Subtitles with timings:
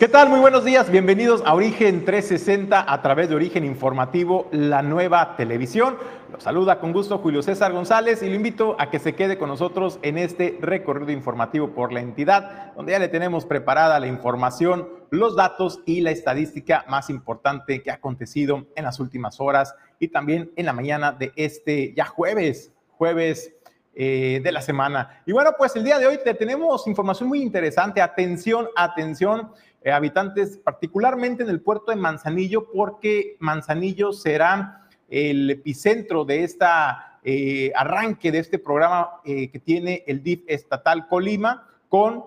[0.00, 0.30] ¿Qué tal?
[0.30, 0.90] Muy buenos días.
[0.90, 5.98] Bienvenidos a Origen 360 a través de Origen Informativo, la nueva televisión.
[6.32, 9.50] Los saluda con gusto Julio César González y lo invito a que se quede con
[9.50, 14.88] nosotros en este recorrido informativo por la entidad, donde ya le tenemos preparada la información,
[15.10, 20.08] los datos y la estadística más importante que ha acontecido en las últimas horas y
[20.08, 23.52] también en la mañana de este ya jueves, jueves
[23.92, 25.20] eh, de la semana.
[25.26, 28.00] Y bueno, pues el día de hoy te tenemos información muy interesante.
[28.00, 29.50] Atención, atención
[29.82, 37.18] eh, habitantes, particularmente en el puerto de Manzanillo, porque Manzanillo será el epicentro de esta
[37.24, 42.24] eh, arranque de este programa eh, que tiene el DIF estatal Colima con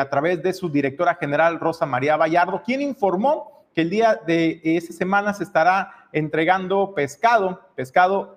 [0.00, 4.62] a través de su directora general Rosa María Vallardo, quien informó que el día de
[4.64, 8.34] esa semana se estará entregando pescado, pescado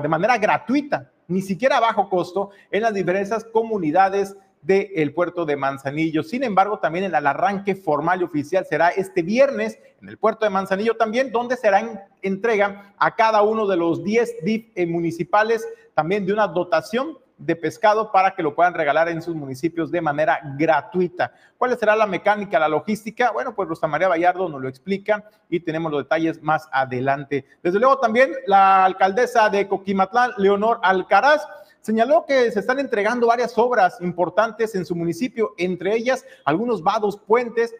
[0.00, 5.56] de manera gratuita, ni siquiera a bajo costo, en las diversas comunidades del puerto de
[5.56, 6.22] Manzanillo.
[6.22, 10.50] Sin embargo, también el arranque formal y oficial será este viernes en el puerto de
[10.50, 16.24] Manzanillo también, donde será entrega a cada uno de los 10 DIF eh, municipales también
[16.24, 20.40] de una dotación de pescado para que lo puedan regalar en sus municipios de manera
[20.56, 21.32] gratuita.
[21.58, 23.32] ¿Cuál será la mecánica, la logística?
[23.32, 27.44] Bueno, pues Rosa María Vallardo nos lo explica y tenemos los detalles más adelante.
[27.62, 31.44] Desde luego también la alcaldesa de Coquimatlán, Leonor Alcaraz,
[31.82, 37.18] señaló que se están entregando varias obras importantes en su municipio, entre ellas algunos vados,
[37.18, 37.74] puentes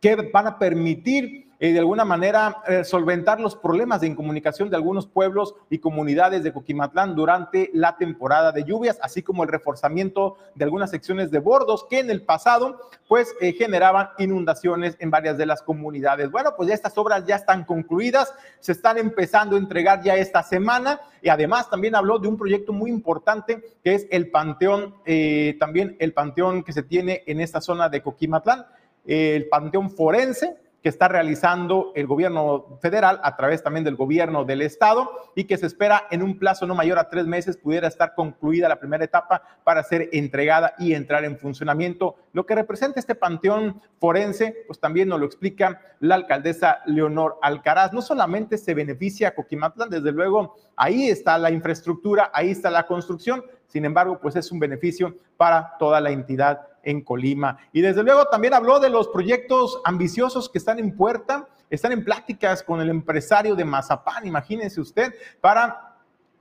[0.00, 5.06] que van a permitir de alguna manera eh, solventar los problemas de incomunicación de algunos
[5.06, 10.64] pueblos y comunidades de Coquimatlán durante la temporada de lluvias, así como el reforzamiento de
[10.64, 15.44] algunas secciones de bordos que en el pasado pues eh, generaban inundaciones en varias de
[15.44, 16.30] las comunidades.
[16.30, 20.42] Bueno, pues ya estas obras ya están concluidas, se están empezando a entregar ya esta
[20.42, 25.58] semana y además también habló de un proyecto muy importante que es el panteón, eh,
[25.60, 28.64] también el panteón que se tiene en esta zona de Coquimatlán,
[29.04, 34.62] el panteón forense que está realizando el gobierno federal a través también del gobierno del
[34.62, 38.14] estado y que se espera en un plazo no mayor a tres meses pudiera estar
[38.14, 42.16] concluida la primera etapa para ser entregada y entrar en funcionamiento.
[42.32, 47.92] Lo que representa este panteón forense, pues también nos lo explica la alcaldesa Leonor Alcaraz.
[47.92, 52.86] No solamente se beneficia a Coquimatlán, desde luego ahí está la infraestructura, ahí está la
[52.86, 57.58] construcción, sin embargo, pues es un beneficio para toda la entidad en Colima.
[57.72, 62.04] Y desde luego también habló de los proyectos ambiciosos que están en puerta, están en
[62.04, 65.90] pláticas con el empresario de Mazapán, imagínense usted, para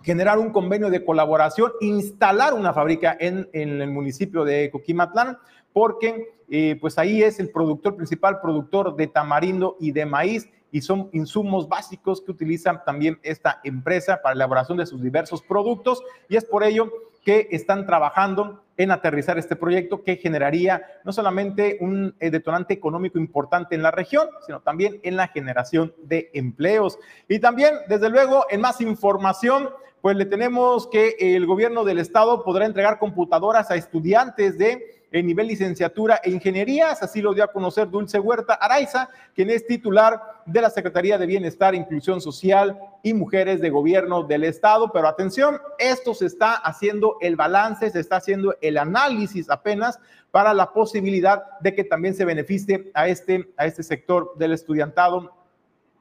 [0.02, 5.38] generar un convenio de colaboración, instalar una fábrica en, el municipio de Coquimatlán,
[5.74, 10.82] porque eh, pues ahí es el productor principal, productor de tamarindo y de maíz, y
[10.82, 16.02] son insumos básicos que utilizan también esta empresa para la elaboración de sus diversos productos,
[16.28, 16.92] y es por ello
[17.24, 23.20] que están trabajando en aterrizar este proyecto que generaría no solamente un eh, detonante económico
[23.20, 26.98] importante en la región, sino también en la generación de empleos.
[27.28, 29.70] Y también, desde luego, en más información,
[30.00, 35.26] pues le tenemos que el gobierno del estado podrá entregar computadoras a estudiantes de en
[35.26, 40.22] nivel licenciatura e ingenierías, así lo dio a conocer Dulce Huerta Araiza, quien es titular
[40.46, 44.92] de la Secretaría de Bienestar, Inclusión Social y Mujeres de Gobierno del Estado.
[44.92, 50.00] Pero atención, esto se está haciendo el balance, se está haciendo el análisis apenas
[50.32, 55.34] para la posibilidad de que también se beneficie a este, a este sector del estudiantado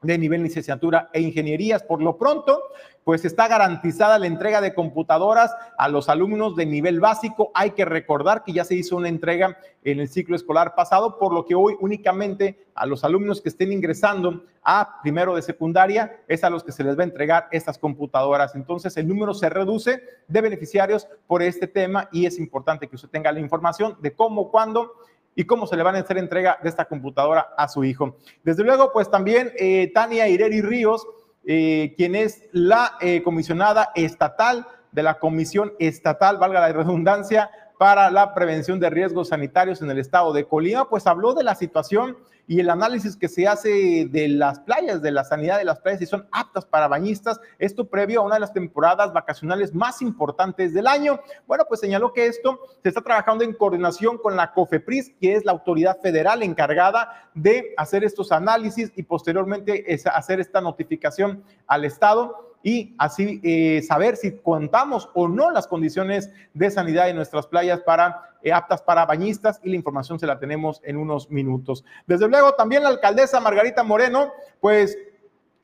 [0.03, 1.83] de nivel licenciatura e ingenierías.
[1.83, 2.63] Por lo pronto,
[3.09, 7.51] pues está garantizada la entrega de computadoras a los alumnos de nivel básico.
[7.55, 11.33] Hay que recordar que ya se hizo una entrega en el ciclo escolar pasado, por
[11.33, 16.45] lo que hoy únicamente a los alumnos que estén ingresando a primero de secundaria es
[16.45, 18.55] a los que se les va a entregar estas computadoras.
[18.55, 23.09] Entonces, el número se reduce de beneficiarios por este tema y es importante que usted
[23.09, 24.93] tenga la información de cómo, cuándo
[25.35, 28.19] y cómo se le van a hacer entrega de esta computadora a su hijo.
[28.45, 31.07] Desde luego, pues también eh, Tania Ireri Ríos,
[31.51, 38.11] eh, quien es la eh, comisionada estatal de la Comisión Estatal, valga la redundancia, para
[38.11, 42.19] la prevención de riesgos sanitarios en el estado de Colima, pues habló de la situación
[42.49, 46.01] y el análisis que se hace de las playas, de la sanidad de las playas,
[46.01, 50.75] si son aptas para bañistas, esto previo a una de las temporadas vacacionales más importantes
[50.75, 51.21] del año.
[51.47, 55.45] Bueno, pues señaló que esto se está trabajando en coordinación con la COFEPRIS, que es
[55.45, 62.49] la autoridad federal encargada de hacer estos análisis y posteriormente hacer esta notificación al Estado
[62.69, 67.81] y así eh, saber si contamos o no las condiciones de sanidad en nuestras playas
[67.81, 71.83] para eh, aptas para bañistas y la información se la tenemos en unos minutos.
[72.07, 74.99] Desde luego también la alcaldesa Margarita Moreno, pues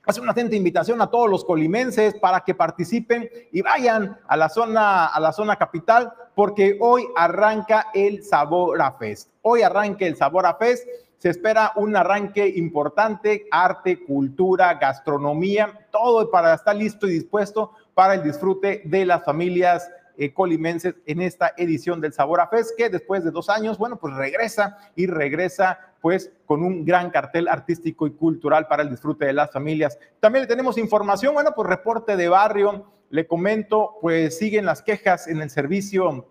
[0.07, 4.49] hace una atenta invitación a todos los colimenses para que participen y vayan a la
[4.49, 9.29] zona a la zona capital porque hoy arranca el Sabor a Fest.
[9.43, 10.89] Hoy arranca el Sabor a Fest
[11.25, 18.13] se espera un arranque importante, arte, cultura, gastronomía, todo para estar listo y dispuesto para
[18.13, 22.91] el disfrute de las familias eh, colimenses en esta edición del Sabor a Fest, que
[22.91, 28.07] después de dos años, bueno, pues regresa y regresa pues con un gran cartel artístico
[28.07, 29.99] y cultural para el disfrute de las familias.
[30.21, 35.27] También le tenemos información, bueno, pues reporte de barrio, le comento, pues siguen las quejas
[35.27, 36.27] en el servicio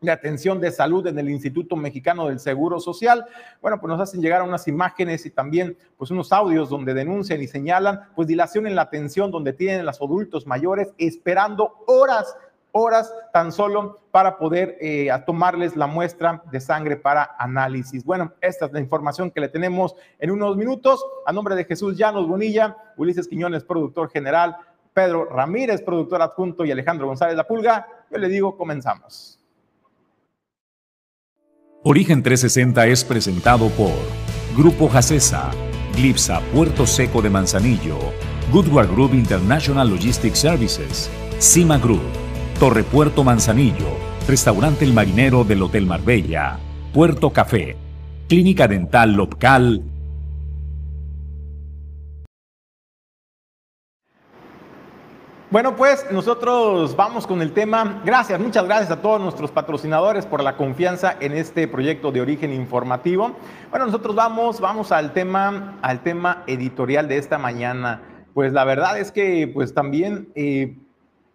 [0.00, 3.26] de atención de salud en el Instituto Mexicano del Seguro Social.
[3.60, 7.46] Bueno, pues nos hacen llegar unas imágenes y también pues unos audios donde denuncian y
[7.46, 12.34] señalan pues dilación en la atención donde tienen los adultos mayores esperando horas
[12.72, 18.04] horas tan solo para poder eh, tomarles la muestra de sangre para análisis.
[18.04, 21.04] Bueno, esta es la información que le tenemos en unos minutos.
[21.26, 24.56] A nombre de Jesús Llanos Bonilla, Ulises Quiñones, productor general,
[24.94, 29.39] Pedro Ramírez, productor adjunto y Alejandro González La Pulga, yo le digo, comenzamos.
[31.82, 33.94] Origen 360 es presentado por
[34.54, 35.50] Grupo Jacesa,
[35.96, 37.96] Glipsa Puerto Seco de Manzanillo,
[38.52, 42.02] Goodward Group International Logistics Services, Cima Group,
[42.58, 43.96] Torre Puerto Manzanillo,
[44.28, 46.58] Restaurante El Marinero del Hotel Marbella,
[46.92, 47.78] Puerto Café,
[48.28, 49.82] Clínica Dental Local
[55.50, 58.02] Bueno, pues nosotros vamos con el tema.
[58.04, 62.52] Gracias, muchas gracias a todos nuestros patrocinadores por la confianza en este proyecto de origen
[62.52, 63.32] informativo.
[63.68, 68.00] Bueno, nosotros vamos, vamos al tema, al tema editorial de esta mañana.
[68.32, 70.78] Pues la verdad es que, pues también eh,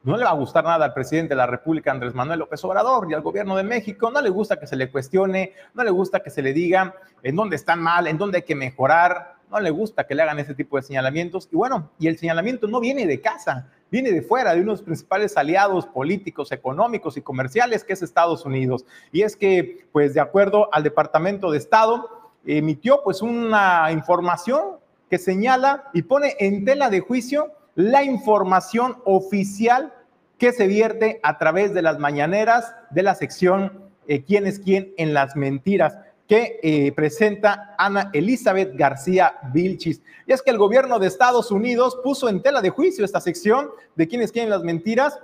[0.03, 3.07] no le va a gustar nada al presidente de la República, Andrés Manuel López Obrador,
[3.11, 4.11] y al gobierno de México.
[4.11, 7.35] No le gusta que se le cuestione, no le gusta que se le diga en
[7.35, 9.35] dónde están mal, en dónde hay que mejorar.
[9.51, 11.49] No le gusta que le hagan ese tipo de señalamientos.
[11.51, 15.37] Y bueno, y el señalamiento no viene de casa viene de fuera, de unos principales
[15.37, 18.83] aliados políticos, económicos y comerciales, que es Estados Unidos.
[19.13, 22.09] Y es que, pues de acuerdo al Departamento de Estado,
[22.45, 29.93] emitió pues una información que señala y pone en tela de juicio la información oficial
[30.37, 34.93] que se vierte a través de las mañaneras de la sección eh, ¿Quién es quién
[34.97, 35.97] en las mentiras?
[36.27, 40.01] Que eh, presenta Ana Elizabeth García Vilchis.
[40.25, 43.69] Y es que el gobierno de Estados Unidos puso en tela de juicio esta sección
[43.95, 45.19] de quienes quieren las mentiras.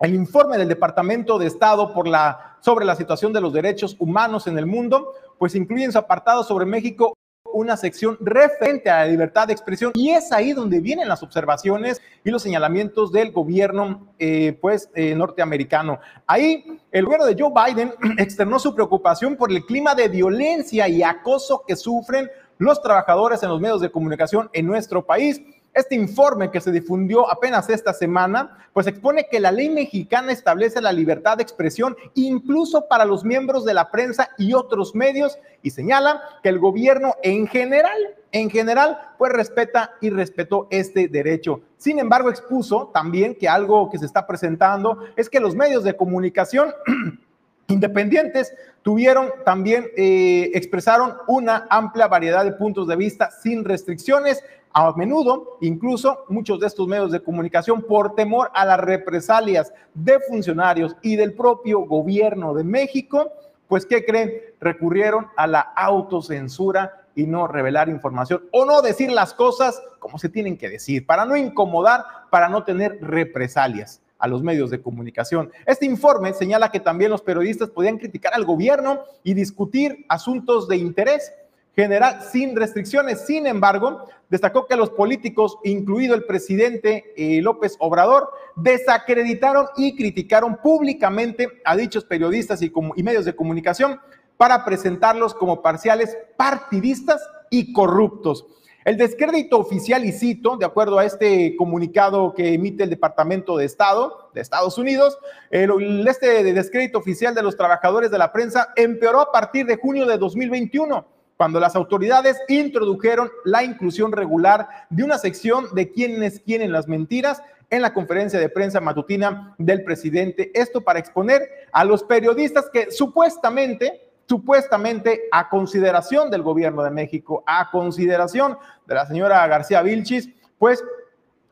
[0.00, 4.46] El informe del Departamento de Estado por la, sobre la situación de los derechos humanos
[4.46, 7.16] en el mundo, pues incluye en su apartado sobre México
[7.52, 12.00] una sección referente a la libertad de expresión y es ahí donde vienen las observaciones
[12.24, 16.00] y los señalamientos del gobierno eh, pues eh, norteamericano.
[16.26, 21.02] Ahí el gobierno de Joe Biden externó su preocupación por el clima de violencia y
[21.02, 25.40] acoso que sufren los trabajadores en los medios de comunicación en nuestro país
[25.74, 30.80] este informe que se difundió apenas esta semana, pues expone que la ley mexicana establece
[30.80, 35.70] la libertad de expresión incluso para los miembros de la prensa y otros medios y
[35.70, 37.96] señala que el gobierno en general,
[38.32, 41.60] en general, pues respeta y respetó este derecho.
[41.76, 45.96] Sin embargo, expuso también que algo que se está presentando es que los medios de
[45.96, 46.74] comunicación
[47.68, 54.42] independientes tuvieron también, eh, expresaron una amplia variedad de puntos de vista sin restricciones,
[54.72, 60.18] a menudo, incluso muchos de estos medios de comunicación, por temor a las represalias de
[60.20, 63.32] funcionarios y del propio gobierno de México,
[63.68, 64.32] pues ¿qué creen?
[64.60, 70.28] Recurrieron a la autocensura y no revelar información o no decir las cosas como se
[70.28, 75.50] tienen que decir, para no incomodar, para no tener represalias a los medios de comunicación.
[75.66, 80.76] Este informe señala que también los periodistas podían criticar al gobierno y discutir asuntos de
[80.76, 81.32] interés
[81.74, 83.24] general sin restricciones.
[83.26, 90.56] Sin embargo, destacó que los políticos, incluido el presidente eh, López Obrador, desacreditaron y criticaron
[90.56, 92.72] públicamente a dichos periodistas y,
[93.02, 94.00] medios de comunicación
[94.38, 97.20] para presentarlos como parciales, partidistas
[97.50, 98.46] y corruptos.
[98.86, 103.66] El descrédito oficial, y cito, de acuerdo a este comunicado que emite el Departamento de
[103.66, 105.18] Estado de Estados Unidos,
[105.50, 110.06] el, este descrédito oficial de los trabajadores de la prensa empeoró a partir de junio
[110.06, 116.70] de 2021 cuando las autoridades introdujeron la inclusión regular de una sección de quienes quieren
[116.70, 120.52] las mentiras en la conferencia de prensa matutina del presidente.
[120.54, 127.42] Esto para exponer a los periodistas que supuestamente, supuestamente a consideración del gobierno de México,
[127.44, 128.56] a consideración
[128.86, 130.28] de la señora García Vilchis,
[130.60, 130.84] pues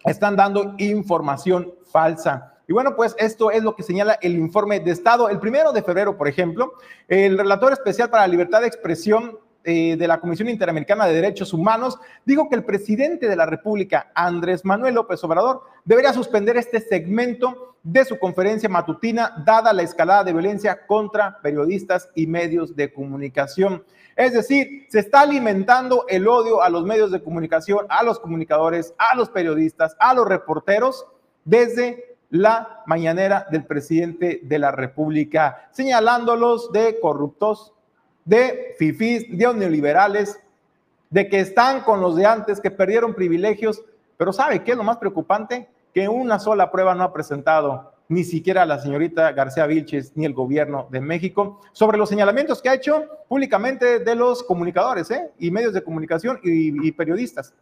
[0.04, 2.54] están dando información falsa.
[2.68, 5.28] Y bueno, pues esto es lo que señala el informe de Estado.
[5.28, 6.74] El primero de febrero, por ejemplo,
[7.08, 11.52] el relator especial para la libertad de expresión eh, de la Comisión Interamericana de Derechos
[11.52, 16.80] Humanos dijo que el presidente de la República, Andrés Manuel López Obrador, debería suspender este
[16.80, 22.92] segmento de su conferencia matutina, dada la escalada de violencia contra periodistas y medios de
[22.92, 23.84] comunicación.
[24.16, 28.94] Es decir, se está alimentando el odio a los medios de comunicación, a los comunicadores,
[28.98, 31.06] a los periodistas, a los reporteros,
[31.44, 37.72] desde la mañanera del presidente de la República, señalándolos de corruptos,
[38.30, 40.38] de fifís, de neoliberales,
[41.10, 43.82] de que están con los de antes, que perdieron privilegios.
[44.16, 45.68] Pero ¿sabe qué es lo más preocupante?
[45.92, 50.34] Que una sola prueba no ha presentado ni siquiera la señorita García Vilches ni el
[50.34, 55.30] gobierno de México sobre los señalamientos que ha hecho públicamente de los comunicadores ¿eh?
[55.38, 57.52] y medios de comunicación y, periodistas.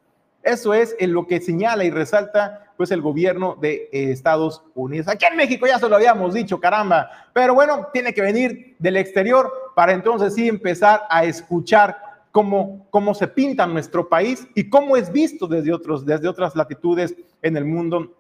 [0.43, 5.09] Eso es en lo que señala y resalta pues el gobierno de Estados Unidos.
[5.09, 8.97] Aquí en México ya se lo habíamos dicho, caramba, pero bueno, tiene que venir del
[8.97, 11.97] exterior para entonces sí empezar a escuchar
[12.33, 17.15] cómo, cómo se pinta nuestro país y cómo es visto desde, otros, desde otras latitudes
[17.43, 18.13] en el mundo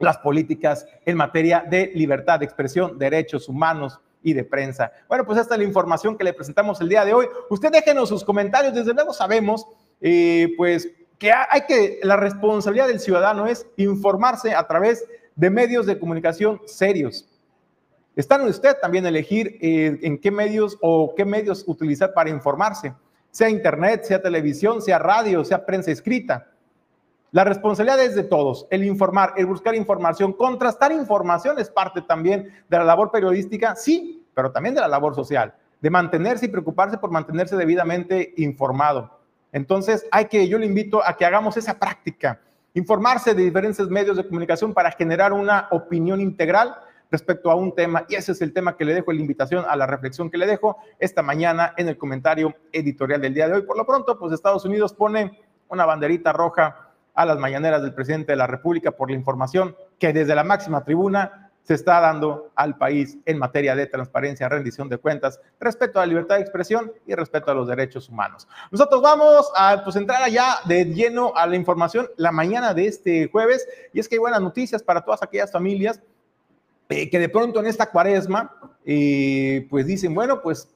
[0.00, 4.90] las políticas en materia de libertad de expresión, derechos humanos y de prensa.
[5.06, 7.26] Bueno, pues esta es la información que le presentamos el día de hoy.
[7.50, 8.74] Usted déjenos sus comentarios.
[8.74, 9.64] Desde luego sabemos,
[10.00, 10.88] eh, pues,
[11.20, 15.04] que hay que, la responsabilidad del ciudadano es informarse a través
[15.36, 17.28] de medios de comunicación serios.
[18.16, 22.94] Está en usted también elegir eh, en qué medios o qué medios utilizar para informarse,
[23.30, 26.48] sea internet, sea televisión, sea radio, sea prensa escrita.
[27.30, 32.50] La responsabilidad es de todos, el informar, el buscar información, contrastar información es parte también
[32.70, 36.96] de la labor periodística, sí, pero también de la labor social, de mantenerse y preocuparse
[36.96, 39.20] por mantenerse debidamente informado.
[39.52, 42.40] Entonces, hay que, yo le invito a que hagamos esa práctica,
[42.72, 46.76] informarse de diferentes medios de comunicación para generar una opinión integral
[47.10, 49.76] respecto a un tema, y ese es el tema que le dejo, la invitación a
[49.76, 53.62] la reflexión que le dejo esta mañana en el comentario editorial del día de hoy.
[53.62, 58.32] Por lo pronto, pues Estados Unidos pone una banderita roja a las mañaneras del presidente
[58.32, 62.78] de la República por la información que desde la máxima tribuna se está dando al
[62.78, 67.14] país en materia de transparencia, rendición de cuentas, respeto a la libertad de expresión y
[67.14, 68.46] respeto a los derechos humanos.
[68.70, 73.28] Nosotros vamos a pues, entrar allá de lleno a la información la mañana de este
[73.32, 76.00] jueves y es que hay buenas noticias para todas aquellas familias
[76.88, 78.52] eh, que de pronto en esta cuaresma
[79.68, 80.68] pues dicen, bueno, pues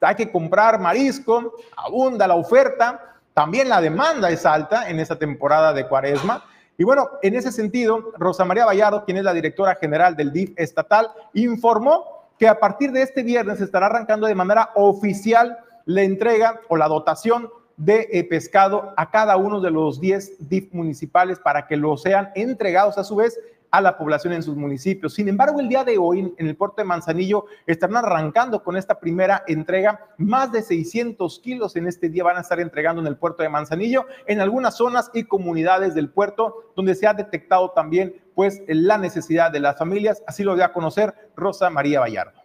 [0.00, 5.72] hay que comprar marisco, abunda la oferta, también la demanda es alta en esta temporada
[5.72, 6.44] de cuaresma.
[6.78, 10.52] Y bueno, en ese sentido, Rosa María Vallardo, quien es la directora general del DIF
[10.56, 16.60] estatal, informó que a partir de este viernes estará arrancando de manera oficial la entrega
[16.68, 21.66] o la dotación de eh, pescado a cada uno de los 10 DIF municipales para
[21.66, 23.38] que lo sean entregados a su vez
[23.70, 25.14] a la población en sus municipios.
[25.14, 28.98] Sin embargo, el día de hoy en el puerto de Manzanillo están arrancando con esta
[28.98, 30.00] primera entrega.
[30.16, 33.48] Más de 600 kilos en este día van a estar entregando en el puerto de
[33.48, 38.98] Manzanillo, en algunas zonas y comunidades del puerto, donde se ha detectado también pues la
[38.98, 40.22] necesidad de las familias.
[40.26, 42.40] Así lo dio a conocer Rosa María Vallardo.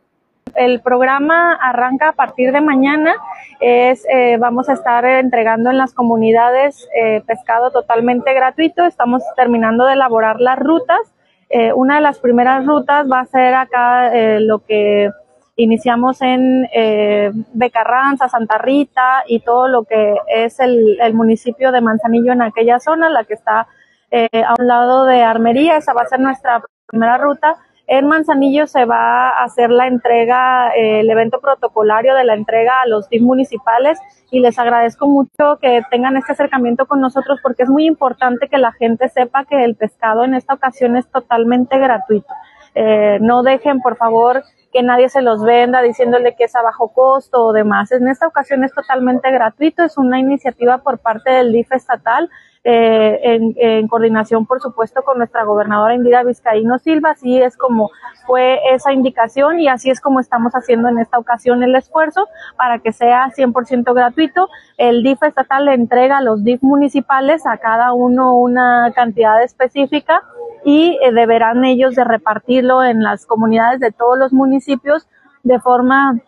[0.53, 3.15] El programa arranca a partir de mañana.
[3.59, 8.85] Es, eh, vamos a estar entregando en las comunidades eh, pescado totalmente gratuito.
[8.85, 11.14] Estamos terminando de elaborar las rutas
[11.49, 15.09] eh, una de las primeras rutas va a ser acá eh, lo que
[15.55, 21.81] iniciamos en eh, Becarranza, Santa Rita y todo lo que es el, el, municipio de
[21.81, 23.67] Manzanillo en aquella zona, la que está
[24.11, 25.77] eh, a un lado de Armería.
[25.77, 27.55] Esa va a ser nuestra primera ruta.
[27.87, 32.81] En Manzanillo se va a hacer la entrega, eh, el evento protocolario de la entrega
[32.81, 33.99] a los DIF municipales
[34.31, 38.57] y les agradezco mucho que tengan este acercamiento con nosotros porque es muy importante que
[38.57, 42.33] la gente sepa que el pescado en esta ocasión es totalmente gratuito.
[42.73, 46.91] Eh, no dejen, por favor, que nadie se los venda diciéndole que es a bajo
[46.91, 47.91] costo o demás.
[47.91, 52.29] En esta ocasión es totalmente gratuito, es una iniciativa por parte del DIF estatal
[52.67, 57.11] eh, en, coordinación, por supuesto, con nuestra gobernadora Indira Vizcaíno Silva.
[57.11, 57.91] Así es como
[58.25, 62.79] fue esa indicación y así es como estamos haciendo en esta ocasión el esfuerzo para
[62.79, 64.49] que sea 100% gratuito.
[64.77, 70.23] El DIF estatal le entrega a los DIF municipales a cada uno una cantidad específica
[70.63, 75.07] y eh, deberán ellos de repartirlo en las comunidades de todos los municipios
[75.43, 76.19] de forma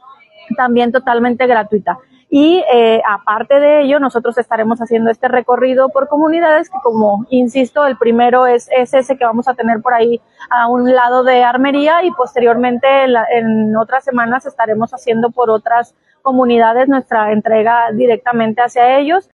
[0.56, 1.98] también totalmente gratuita.
[2.30, 7.86] Y eh, aparte de ello, nosotros estaremos haciendo este recorrido por comunidades que, como insisto,
[7.86, 10.20] el primero es, es ese que vamos a tener por ahí
[10.50, 15.50] a un lado de Armería y posteriormente en, la, en otras semanas estaremos haciendo por
[15.50, 19.30] otras comunidades nuestra entrega directamente hacia ellos.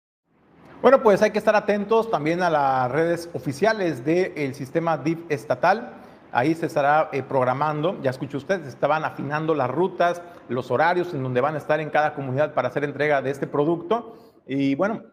[0.82, 5.94] Bueno, pues hay que estar atentos también a las redes oficiales del sistema DIF estatal
[6.32, 11.22] ahí se estará eh, programando, ya escuchó usted, estaban afinando las rutas, los horarios en
[11.22, 14.16] donde van a estar en cada comunidad para hacer entrega de este producto.
[14.46, 15.04] Y bueno,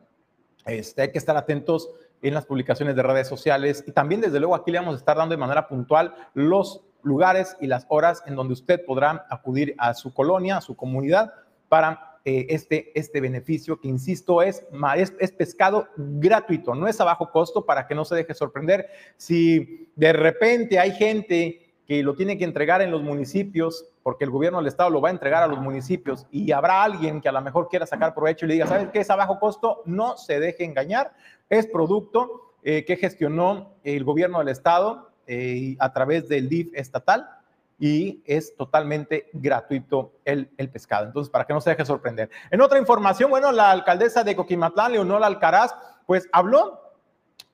[0.66, 1.90] este, hay que estar atentos
[2.22, 5.18] en las publicaciones de redes sociales y también desde luego aquí le vamos a estar
[5.18, 9.94] dando de manera puntual los lugares y las horas en donde usted podrá acudir a
[9.94, 11.34] su colonia, a su comunidad
[11.70, 14.66] para eh, este, este beneficio que, insisto, es,
[14.98, 18.88] es, es, pescado gratuito, no es a bajo costo para que no se deje sorprender.
[19.16, 24.32] Si de repente hay gente que lo tiene que entregar en los municipios, porque el
[24.32, 27.32] gobierno del estado lo va a entregar a los municipios y habrá alguien que a
[27.32, 29.84] lo mejor quiera sacar provecho y le diga, ¿sabes qué es a bajo costo?
[29.86, 31.14] No se deje engañar,
[31.48, 37.30] es producto eh, que gestionó el gobierno del estado eh, a través del DIF estatal
[37.78, 41.06] y es totalmente gratuito el, el, pescado.
[41.06, 42.32] Entonces, para que no se deje sorprender.
[42.50, 45.76] En otra información, bueno, la alcaldesa de Coquimatlán, Leonora Alcaraz,
[46.08, 46.90] pues habló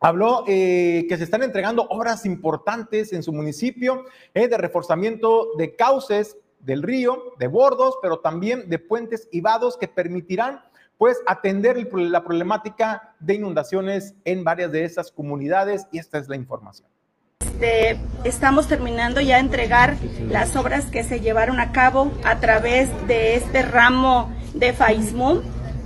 [0.05, 5.75] Habló eh, que se están entregando obras importantes en su municipio eh, de reforzamiento de
[5.75, 10.62] cauces del río, de bordos, pero también de puentes y vados que permitirán
[10.98, 16.36] pues atender la problemática de inundaciones en varias de esas comunidades y esta es la
[16.36, 16.88] información.
[17.41, 19.95] Este, estamos terminando ya de entregar
[20.29, 25.41] las obras que se llevaron a cabo a través de este ramo de FAISMUM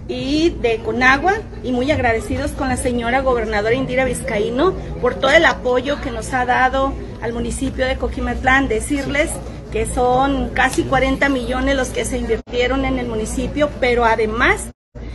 [0.07, 1.33] y de Conagua
[1.63, 6.33] y muy agradecidos con la señora gobernadora Indira Vizcaíno por todo el apoyo que nos
[6.33, 8.67] ha dado al municipio de Coquimatlán.
[8.67, 9.29] Decirles
[9.71, 14.71] que son casi 40 millones los que se invirtieron en el municipio, pero además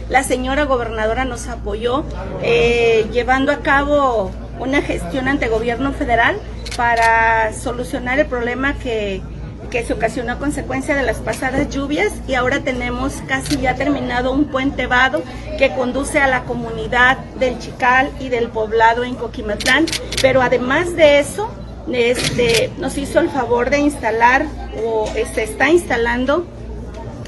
[0.08, 2.04] la señora gobernadora nos apoyó
[2.42, 6.36] eh, llevando a cabo una gestión ante gobierno federal
[6.76, 9.22] para solucionar el problema que,
[9.70, 14.32] que se ocasionó a consecuencia de las pasadas lluvias y ahora tenemos casi ya terminado
[14.32, 15.22] un puente vado
[15.58, 19.86] que conduce a la comunidad del Chical y del poblado en Coquimatlán,
[20.20, 21.50] pero además de eso,
[21.92, 24.46] este, nos hizo el favor de instalar
[24.84, 26.46] o se está instalando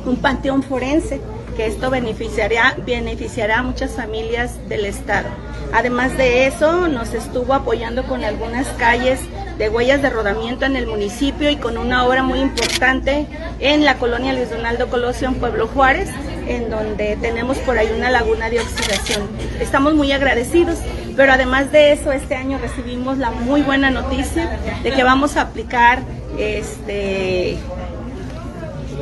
[0.04, 1.20] un panteón forense
[1.56, 5.28] que esto beneficiará, beneficiará a muchas familias del estado.
[5.72, 9.20] Además de eso, nos estuvo apoyando con algunas calles
[9.58, 13.26] de huellas de rodamiento en el municipio y con una obra muy importante
[13.58, 16.10] en la colonia Luis Donaldo Colosio en Pueblo Juárez,
[16.46, 19.26] en donde tenemos por ahí una laguna de oxidación.
[19.58, 20.78] Estamos muy agradecidos,
[21.17, 25.43] pero además de eso, este año recibimos la muy buena noticia de que vamos a
[25.43, 26.02] aplicar
[26.39, 27.57] este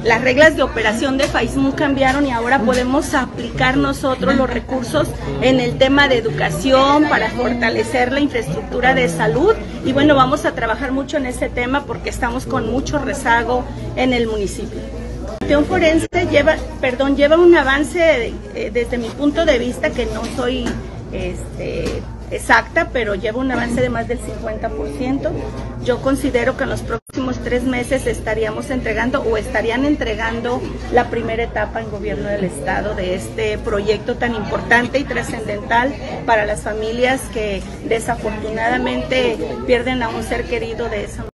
[0.05, 5.09] las reglas de operación de FAISMU cambiaron y ahora podemos aplicar nosotros los recursos
[5.41, 10.53] en el tema de educación para fortalecer la infraestructura de salud y bueno, vamos a
[10.53, 13.65] trabajar mucho en ese tema porque estamos con mucho rezago
[13.97, 14.79] en el municipio.
[15.49, 20.23] El Forense lleva, perdón, lleva un avance eh, desde mi punto de vista que no
[20.37, 20.67] soy
[21.15, 25.31] este, exacta, pero lleva un avance de más del 50%.
[25.85, 30.61] Yo considero que en los próximos tres meses estaríamos entregando o estarían entregando
[30.93, 35.95] la primera etapa en gobierno del Estado de este proyecto tan importante y trascendental
[36.27, 41.34] para las familias que desafortunadamente pierden a un ser querido de esa manera.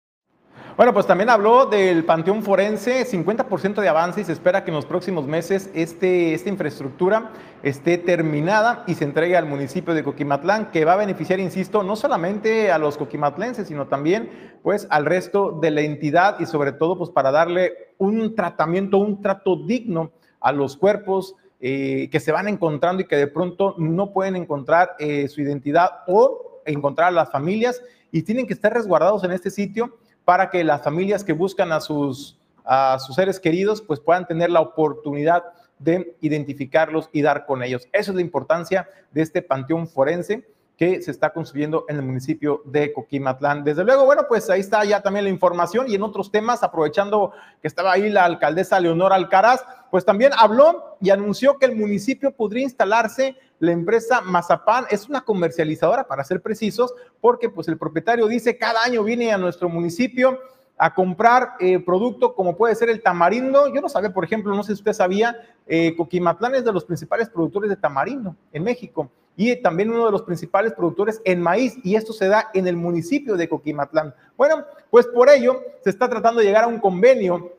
[0.80, 4.76] Bueno, pues también habló del Panteón Forense, 50% de avance y se espera que en
[4.76, 10.70] los próximos meses este, esta infraestructura esté terminada y se entregue al municipio de Coquimatlán,
[10.70, 14.30] que va a beneficiar, insisto, no solamente a los coquimatlenses, sino también
[14.62, 19.20] pues al resto de la entidad y sobre todo pues para darle un tratamiento, un
[19.20, 24.14] trato digno a los cuerpos eh, que se van encontrando y que de pronto no
[24.14, 29.22] pueden encontrar eh, su identidad o encontrar a las familias y tienen que estar resguardados
[29.24, 33.82] en este sitio para que las familias que buscan a sus, a sus seres queridos
[33.82, 35.44] pues puedan tener la oportunidad
[35.78, 37.88] de identificarlos y dar con ellos.
[37.92, 40.46] Esa es la importancia de este panteón forense
[40.80, 43.64] que se está construyendo en el municipio de Coquimatlán.
[43.64, 47.32] Desde luego, bueno, pues ahí está ya también la información y en otros temas, aprovechando
[47.60, 52.34] que estaba ahí la alcaldesa Leonora Alcaraz, pues también habló y anunció que el municipio
[52.34, 58.26] podría instalarse la empresa Mazapán es una comercializadora, para ser precisos, porque pues el propietario
[58.26, 60.38] dice cada año viene a nuestro municipio
[60.78, 63.70] a comprar eh, producto como puede ser el tamarindo.
[63.74, 66.86] Yo no sabía, por ejemplo, no sé si usted sabía, eh, Coquimatlán es de los
[66.86, 71.76] principales productores de tamarindo en México y también uno de los principales productores en maíz
[71.82, 74.14] y esto se da en el municipio de Coquimatlán.
[74.36, 77.56] Bueno, pues por ello se está tratando de llegar a un convenio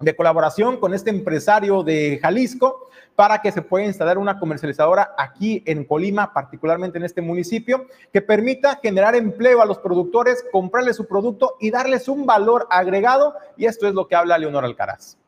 [0.00, 5.62] de colaboración con este empresario de Jalisco para que se pueda instalar una comercializadora aquí
[5.66, 11.06] en Colima, particularmente en este municipio, que permita generar empleo a los productores, comprarles su
[11.06, 13.34] producto y darles un valor agregado.
[13.58, 15.19] Y esto es lo que habla Leonor Alcaraz.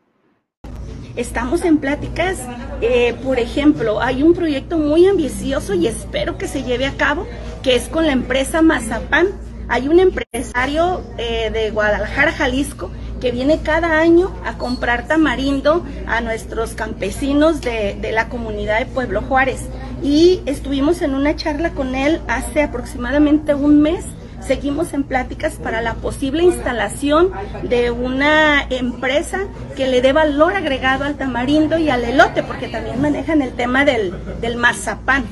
[1.15, 2.39] Estamos en pláticas,
[2.81, 7.27] eh, por ejemplo, hay un proyecto muy ambicioso y espero que se lleve a cabo,
[7.63, 9.29] que es con la empresa Mazapán
[9.69, 16.23] Hay un empresario eh, de Guadalajara, Jalisco, que viene cada año a comprar tamarindo a
[16.23, 19.61] nuestros campesinos de, de la comunidad de Pueblo Juárez.
[20.03, 24.05] Y estuvimos en una charla con él hace aproximadamente un mes
[24.47, 27.31] seguimos en pláticas para la posible instalación
[27.63, 33.01] de una empresa que le dé valor agregado al tamarindo y al elote, porque también
[33.01, 35.25] manejan el tema del, del mazapán.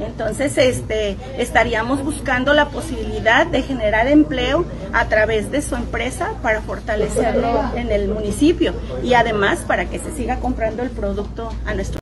[0.00, 6.62] Entonces, este, estaríamos buscando la posibilidad de generar empleo a través de su empresa para
[6.62, 11.98] fortalecerlo en el municipio y además para que se siga comprando el producto a nuestro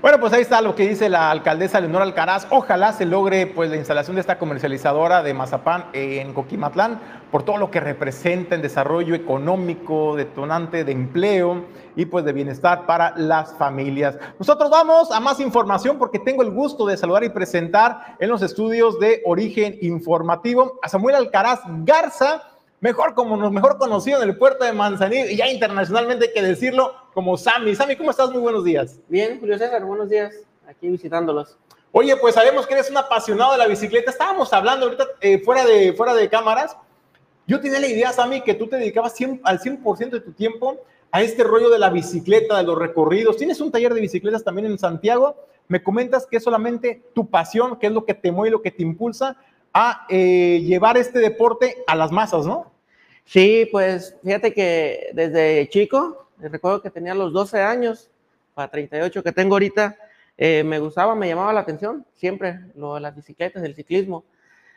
[0.00, 2.46] bueno, pues ahí está lo que dice la alcaldesa Leonora Alcaraz.
[2.50, 7.00] Ojalá se logre pues la instalación de esta comercializadora de mazapán en Coquimatlán
[7.32, 11.64] por todo lo que representa en desarrollo económico, detonante de empleo
[11.96, 14.16] y pues de bienestar para las familias.
[14.38, 18.40] Nosotros vamos a más información porque tengo el gusto de saludar y presentar en los
[18.42, 22.42] estudios de origen informativo a Samuel Alcaraz Garza
[22.80, 26.94] mejor como mejor conocido en el puerto de Manzanillo y ya internacionalmente hay que decirlo
[27.14, 27.74] como Sammy.
[27.74, 28.30] Sammy, ¿cómo estás?
[28.30, 28.98] Muy buenos días.
[29.08, 30.34] Bien, Julio César, buenos días.
[30.66, 31.56] Aquí visitándolos.
[31.90, 34.10] Oye, pues sabemos que eres un apasionado de la bicicleta.
[34.10, 36.76] Estábamos hablando ahorita eh, fuera, de, fuera de cámaras.
[37.46, 40.76] Yo tenía la idea, Sammy, que tú te dedicabas al 100% de tu tiempo
[41.10, 43.38] a este rollo de la bicicleta, de los recorridos.
[43.38, 45.34] Tienes un taller de bicicletas también en Santiago.
[45.66, 48.70] Me comentas que es solamente tu pasión, que es lo que te mueve lo que
[48.70, 49.38] te impulsa
[49.78, 52.72] a eh, llevar este deporte a las masas, ¿no?
[53.24, 58.10] Sí, pues fíjate que desde chico, recuerdo que tenía los 12 años,
[58.54, 59.96] para 38 que tengo ahorita,
[60.36, 64.24] eh, me gustaba, me llamaba la atención siempre lo de las bicicletas, el ciclismo.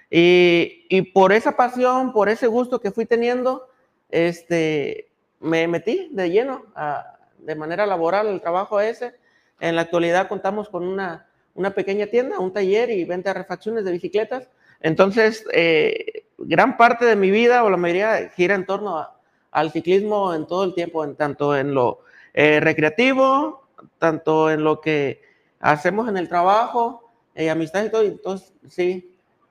[0.10, 3.70] Y, y, por esa pasión, por ese gusto que fui teniendo,
[4.10, 5.10] este,
[5.40, 9.16] me metí de lleno a, de manera laboral el trabajo ese.
[9.60, 13.84] En la actualidad contamos con una, una pequeña tienda, un taller y venta de refacciones
[13.86, 14.50] de bicicletas
[14.82, 19.08] entonces, eh, gran parte de mi vida o la mayoría gira en torno
[19.52, 22.00] al ciclismo en todo el tiempo, en, tanto en lo
[22.34, 23.68] eh, recreativo,
[24.00, 25.22] tanto en lo que
[25.60, 28.04] hacemos en el trabajo, eh, amistad y todo.
[28.04, 29.08] Entonces, sí.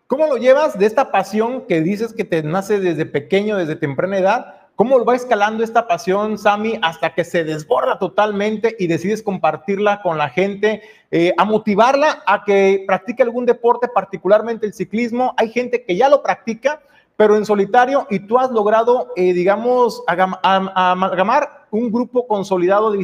[0.06, 4.18] ¿Cómo lo llevas de esta pasión que dices que te nace desde pequeño, desde temprana
[4.18, 4.59] edad?
[4.80, 10.16] ¿Cómo va escalando esta pasión, Sami, hasta que se desborda totalmente y decides compartirla con
[10.16, 15.34] la gente, eh, a motivarla a que practique algún deporte, particularmente el ciclismo?
[15.36, 16.80] Hay gente que ya lo practica,
[17.14, 23.00] pero en solitario, y tú has logrado, eh, digamos, amalgamar un grupo consolidado de,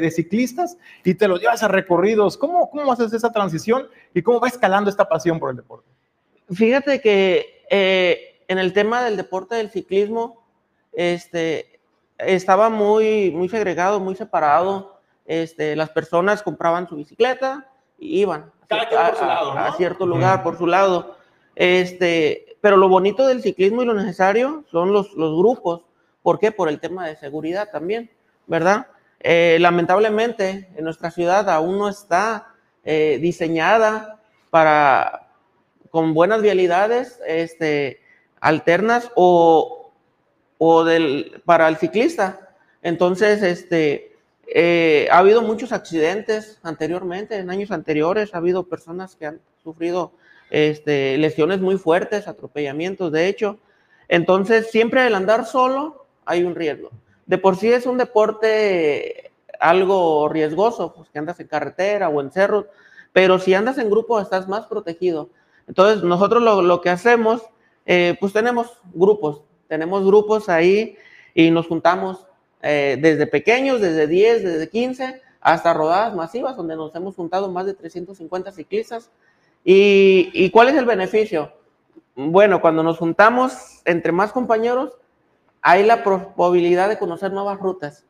[0.00, 2.36] de, ciclistas y te lo llevas a recorridos.
[2.36, 5.90] ¿Cómo, ¿Cómo haces esa transición y cómo va escalando esta pasión por el deporte?
[6.52, 10.45] Fíjate que eh, en el tema del deporte del ciclismo,
[10.96, 11.78] este,
[12.18, 14.98] estaba muy, muy segregado, muy separado.
[15.26, 21.16] Este, las personas compraban su bicicleta y iban a, cierto lugar por su lado.
[21.54, 25.82] Este, pero lo bonito del ciclismo y lo necesario son los, los grupos.
[26.22, 26.50] ¿Por qué?
[26.50, 28.10] Por el tema de seguridad también,
[28.46, 28.86] ¿verdad?
[29.20, 32.48] Eh, lamentablemente en nuestra ciudad aún no está
[32.84, 35.28] eh, diseñada para
[35.90, 38.00] con buenas vialidades este,
[38.40, 39.85] alternas o,
[40.58, 42.48] o del, para el ciclista.
[42.82, 44.16] Entonces, este,
[44.46, 50.12] eh, ha habido muchos accidentes anteriormente, en años anteriores, ha habido personas que han sufrido
[50.50, 53.58] este, lesiones muy fuertes, atropellamientos, de hecho.
[54.08, 56.90] Entonces, siempre el andar solo hay un riesgo.
[57.26, 62.30] De por sí es un deporte algo riesgoso, pues que andas en carretera o en
[62.30, 62.66] cerros,
[63.12, 65.30] pero si andas en grupo estás más protegido.
[65.66, 67.42] Entonces, nosotros lo, lo que hacemos,
[67.86, 70.96] eh, pues tenemos grupos, tenemos grupos ahí
[71.34, 72.26] y nos juntamos
[72.62, 77.66] eh, desde pequeños, desde 10, desde 15, hasta rodadas masivas, donde nos hemos juntado más
[77.66, 79.10] de 350 ciclistas.
[79.64, 81.52] ¿Y, cuál es el beneficio?
[82.14, 84.92] Bueno, cuando nos juntamos entre más compañeros,
[85.60, 88.04] hay la probabilidad de conocer nuevas rutas,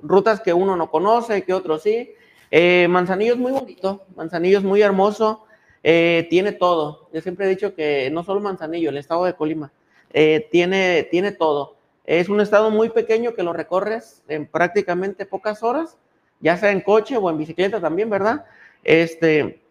[0.00, 2.10] rutas que uno no conoce, que otro sí.
[2.50, 5.44] Eh, Manzanillo es muy bonito, Manzanillo es muy hermoso,
[5.82, 7.08] eh, tiene todo.
[7.12, 9.72] Yo siempre he dicho que no solo Manzanillo, el estado de Colima,
[10.12, 11.76] eh, tiene, tiene todo.
[12.04, 15.96] Es un estado muy pequeño que lo recorres en prácticamente pocas horas,
[16.40, 18.44] ya sea en coche o en bicicleta también, ¿verdad?
[18.82, 19.62] Este,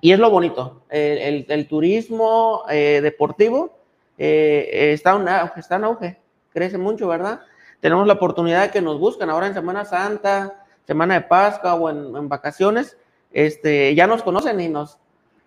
[0.00, 3.78] y es lo bonito, el, turismo eh, deportivo
[4.18, 6.18] eh, está, está en auge,
[6.52, 7.40] crece mucho, ¿verdad?
[7.80, 11.88] Tenemos la oportunidad de que nos buscan ahora en Semana Santa, Semana de Pascua o
[11.88, 12.98] en, en vacaciones,
[13.32, 14.98] este, ya nos conocen y nos,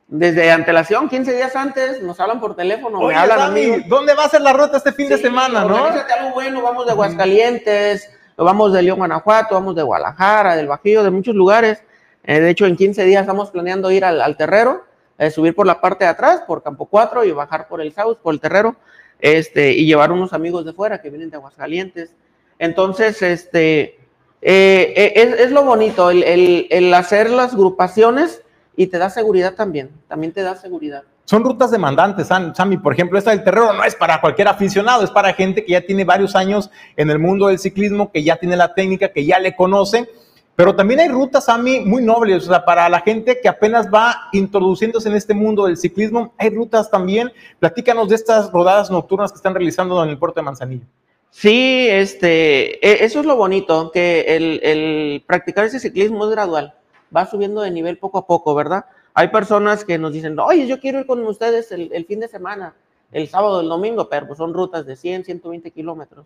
[0.08, 3.84] desde antelación, 15 días antes, nos hablan por teléfono, me hablan a mí.
[3.88, 5.86] ¿Dónde va a ser la ruta este fin de semana, no?
[5.86, 11.12] algo bueno, vamos de Aguascalientes, vamos de León, Guanajuato, vamos de Guadalajara, del Bajío, de
[11.12, 11.82] muchos lugares.
[12.26, 14.84] Eh, de hecho, en 15 días estamos planeando ir al, Terrero,
[15.18, 18.18] eh, subir por la parte de atrás, por Campo 4 y bajar por el South,
[18.22, 18.76] por el Terrero,
[19.20, 22.14] este, y llevar unos amigos de fuera que vienen de Aguascalientes.
[22.60, 24.00] Entonces, este,
[24.42, 28.43] eh, eh, es, es, lo bonito, el, el, el hacer las agrupaciones
[28.76, 32.78] y te da seguridad también, también te da seguridad son rutas demandantes, Sammy.
[32.78, 35.82] Por ejemplo, esta del terreno no es para cualquier aficionado, es para gente que ya
[35.82, 39.40] tiene varios años en el mundo del ciclismo, que ya tiene la técnica, que ya
[39.40, 40.10] le conoce.
[40.56, 44.30] Pero también hay rutas, Sammy, muy nobles, o sea, para la gente que apenas va
[44.34, 47.32] introduciéndose en este mundo del ciclismo, hay rutas también.
[47.58, 50.86] Platícanos de estas rodadas nocturnas que están realizando en el puerto de Manzanillo.
[51.32, 56.76] Sí, este, e, eso es lo bonito, que el, el practicar ese ciclismo es gradual,
[57.16, 58.86] va subiendo de nivel poco a poco, ¿verdad?
[59.14, 62.74] Hay personas que nos dicen, oye, yo quiero ir con ustedes el, fin de semana,
[63.12, 66.26] el sábado, el domingo, pero pues son rutas de 100, 120 kilómetros,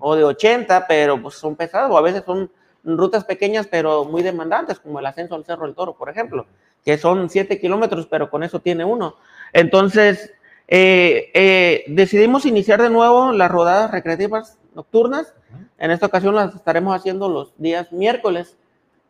[0.00, 2.50] o de 80, pero pues son pesadas, o a veces son
[2.82, 6.46] rutas pequeñas, pero muy demandantes, como el ascenso al Cerro del Toro, por ejemplo,
[6.84, 9.14] que son 7 kilómetros, pero con eso tiene uno.
[9.52, 10.32] Entonces,
[10.66, 15.32] eh, eh, decidimos iniciar de nuevo las rodadas recreativas nocturnas.
[15.78, 18.56] En esta ocasión las estaremos haciendo los días miércoles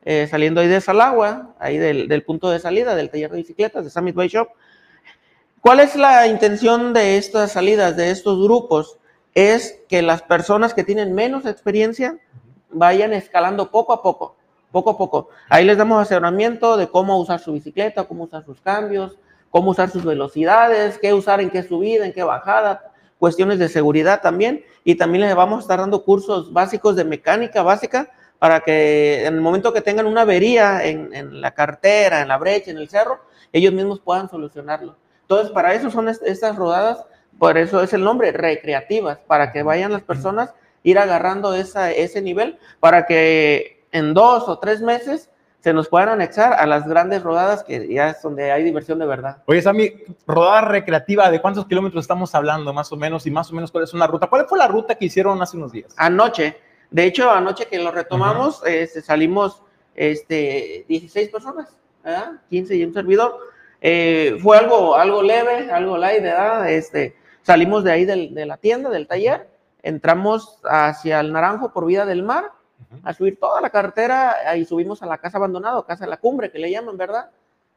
[0.07, 3.91] eh, saliendo ahí de Salagua, ahí del, punto de salida del taller de bicicletas de
[3.91, 4.49] Summit Bike Shop.
[5.61, 8.99] ¿Cuál es la intención de estas salidas, de estos grupos?
[9.35, 12.19] Es que las personas que tienen menos experiencia
[12.71, 14.37] vayan escalando poco a poco,
[14.71, 15.31] poco a poco.
[15.49, 19.89] Ahí les damos asesoramiento de cómo usar su bicicleta, cómo usar sus cambios, cómo usar
[19.89, 24.63] sus velocidades, qué usar en qué subida, en qué bajada, cuestiones de seguridad también.
[24.85, 28.11] Y también les vamos a estar dando cursos básicos de mecánica básica
[28.45, 32.71] para que en el momento que tengan una avería en, la cartera, en la brecha,
[32.71, 33.21] en el cerro,
[33.55, 34.97] ellos mismos puedan solucionarlo.
[35.23, 37.07] Entonces, para eso son estas rodadas,
[37.39, 40.53] por eso es el nombre, recreativas, para que vayan las personas
[40.83, 45.31] ir agarrando esa, ese nivel, para que en dos o tres meses
[45.61, 49.07] se nos puedan anexar a las grandes rodadas que ya es donde hay diversión de
[49.07, 49.39] verdad.
[49.47, 49.91] Oye, Sammy,
[50.27, 53.27] rodada recreativa, ¿de cuántos kilómetros estamos hablando más o menos?
[53.27, 54.27] Y más o menos, ¿cuál es una ruta?
[54.27, 55.95] ¿Cuál fue la ruta que hicieron hace unos días?
[55.97, 56.59] Anoche,
[56.95, 59.65] de hecho, anoche que lo retomamos, este, salimos
[59.97, 62.35] este, 16 personas, ¿verdad?
[62.51, 63.37] 15 y un servidor.
[63.81, 66.71] Eh, fue algo, algo leve, algo light, ¿verdad?
[66.71, 69.49] Este, salimos de ahí de la tienda, del taller,
[69.83, 72.53] entramos hacia el Naranjo por Vida del Mar,
[73.03, 76.53] a subir toda la carretera y subimos a la casa abandonada, casa de la cumbre,
[76.53, 77.29] que le llaman, ¿verdad?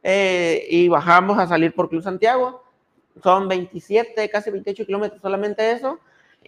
[0.04, 2.64] Eh, y bajamos a salir por Club Santiago.
[3.24, 6.00] Son 27, casi 28 kilómetros solamente eso.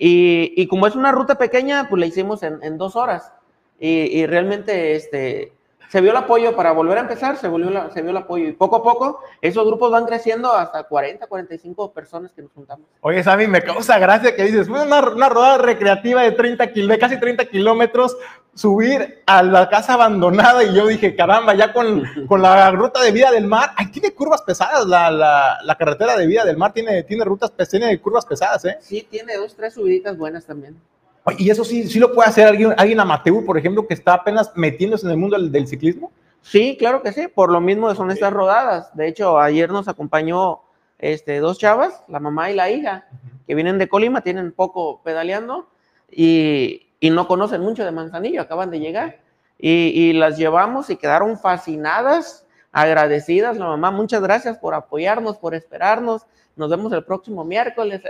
[0.02, 3.34] Y, como es una ruta pequeña, pues la hicimos en, dos horas.
[3.80, 5.54] Y, realmente este,
[5.90, 8.48] se vio el apoyo para volver a empezar, se, volvió se vio el apoyo.
[8.48, 12.88] Y poco a poco esos grupos van creciendo hasta 40, 45 personas que nos juntamos.
[13.02, 17.00] Oye, Sammy, me causa gracia que dices, fue una, una rodada recreativa de, 30 de
[17.00, 18.16] casi 30 kilómetros,
[18.54, 23.12] subir a la casa abandonada y yo dije, caramba, ya con, con la ruta de
[23.12, 26.72] vida del mar, ahí tiene curvas pesadas, la, la, la, carretera de vida del mar
[26.72, 28.78] tiene, tiene rutas, tiene curvas pesadas, ¿eh?
[28.82, 30.76] Sí, tiene dos, tres subiditas buenas también.
[31.38, 34.52] Y eso sí, sí lo puede hacer alguien, alguien amateur, por ejemplo, que está apenas
[34.56, 36.12] metiéndose en el mundo del, ciclismo.
[36.42, 38.96] Sí, claro que sí, por lo mismo son estas rodadas.
[38.96, 40.62] De hecho, ayer nos acompañó
[40.98, 43.08] este, dos chavas, la mamá y la hija,
[43.46, 45.70] que vienen de Colima, tienen poco pedaleando
[46.10, 49.20] y, y no conocen mucho de Manzanillo, acaban de llegar.
[49.58, 53.58] Y, y, las llevamos y quedaron fascinadas, agradecidas.
[53.58, 56.26] La mamá, muchas gracias por apoyarnos, por esperarnos.
[56.56, 58.02] Nos vemos el próximo miércoles.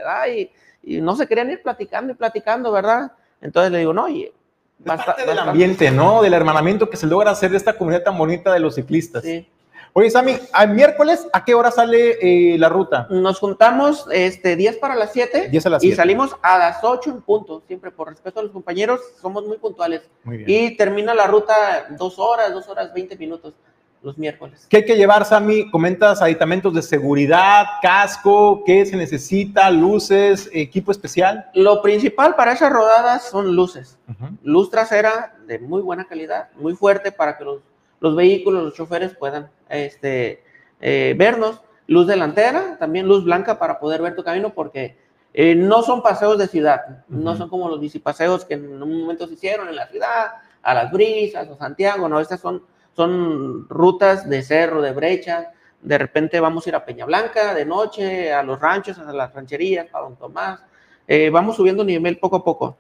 [0.84, 3.12] Y no se querían ir platicando y platicando, ¿verdad?
[3.42, 4.34] Entonces le digo, no, oye,
[4.80, 6.22] basta, del ambiente, ¿no?
[6.22, 9.24] Del hermanamiento que se logra hacer de esta comunidad tan bonita de los ciclistas.
[9.24, 9.48] Sí.
[9.94, 13.08] Oye, Sammy, ¿al miércoles a qué hora sale eh, la ruta?
[13.10, 17.10] Nos juntamos este, 10 para las 7 10 a las y salimos a las 8
[17.10, 17.64] en punto.
[17.66, 20.04] Siempre por respeto a los compañeros, somos muy puntuales.
[20.24, 20.50] Muy bien.
[20.50, 23.56] Y termina la ruta dos horas, dos horas 20 minutos
[24.02, 24.66] los miércoles.
[24.70, 25.70] ¿Qué hay que llevar, Sammy?
[25.70, 29.70] Comentas aditamentos de seguridad, casco, ¿qué se necesita?
[29.70, 31.50] Luces, equipo especial.
[31.54, 33.98] Lo principal para esas rodadas son luces.
[34.44, 37.62] Luz trasera de muy buena calidad, muy fuerte para que los,
[38.00, 40.44] los vehículos, los choferes puedan este,
[40.80, 41.62] eh, vernos.
[41.88, 44.96] Luz delantera, también luz blanca para poder ver tu camino porque
[45.34, 49.28] eh, no son paseos de ciudad, no son como los bicipaseos que en un momento
[49.28, 52.64] se hicieron en la ciudad, a las brisas o Santiago, no, estas son
[53.00, 55.54] son rutas de cerro, de brecha.
[55.82, 59.34] De repente vamos a ir a Peña Blanca de noche, a los ranchos, a las
[59.34, 60.60] rancherías, a Don Tomás.
[61.08, 62.78] Eh, vamos subiendo nivel poco a poco.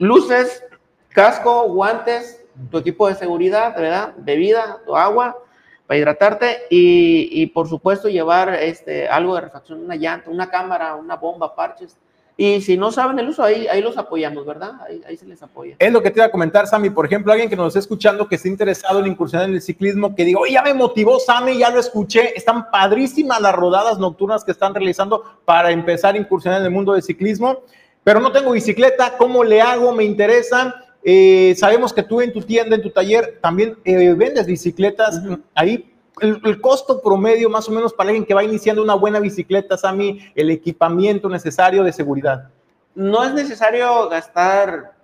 [0.00, 0.64] Luces,
[1.10, 4.14] casco, guantes, tu equipo de seguridad, ¿verdad?
[4.16, 5.38] Bebida, tu agua
[5.86, 11.14] para hidratarte y, por supuesto llevar este, algo de refacción, una llanta, una cámara, una
[11.14, 11.96] bomba, parches,
[12.38, 14.72] Y si no saben el uso, ahí, ahí los apoyamos, ¿verdad?
[14.86, 15.76] Ahí, ahí, se les apoya.
[15.78, 16.90] Es lo que te iba a comentar, Sammy.
[16.90, 20.14] Por ejemplo, alguien que nos esté escuchando que esté interesado en incursionar en el ciclismo,
[20.14, 22.36] que digo, ya me motivó, Sammy, ya lo escuché.
[22.36, 26.92] Están padrísimas las rodadas nocturnas que están realizando para empezar a incursionar en el mundo
[26.92, 27.62] del ciclismo.
[28.04, 29.92] Pero no tengo bicicleta, ¿cómo le hago?
[29.92, 30.74] Me interesa.
[31.02, 35.22] Eh, sabemos que tú en tu tienda, en tu taller, también eh, vendes bicicletas.
[35.24, 35.42] Uh -huh.
[35.54, 39.20] Ahí el, el, costo promedio más o menos para alguien que va iniciando una buena
[39.20, 42.50] bicicleta, Sammy, el equipamiento necesario de seguridad?
[42.94, 44.96] No es necesario gastar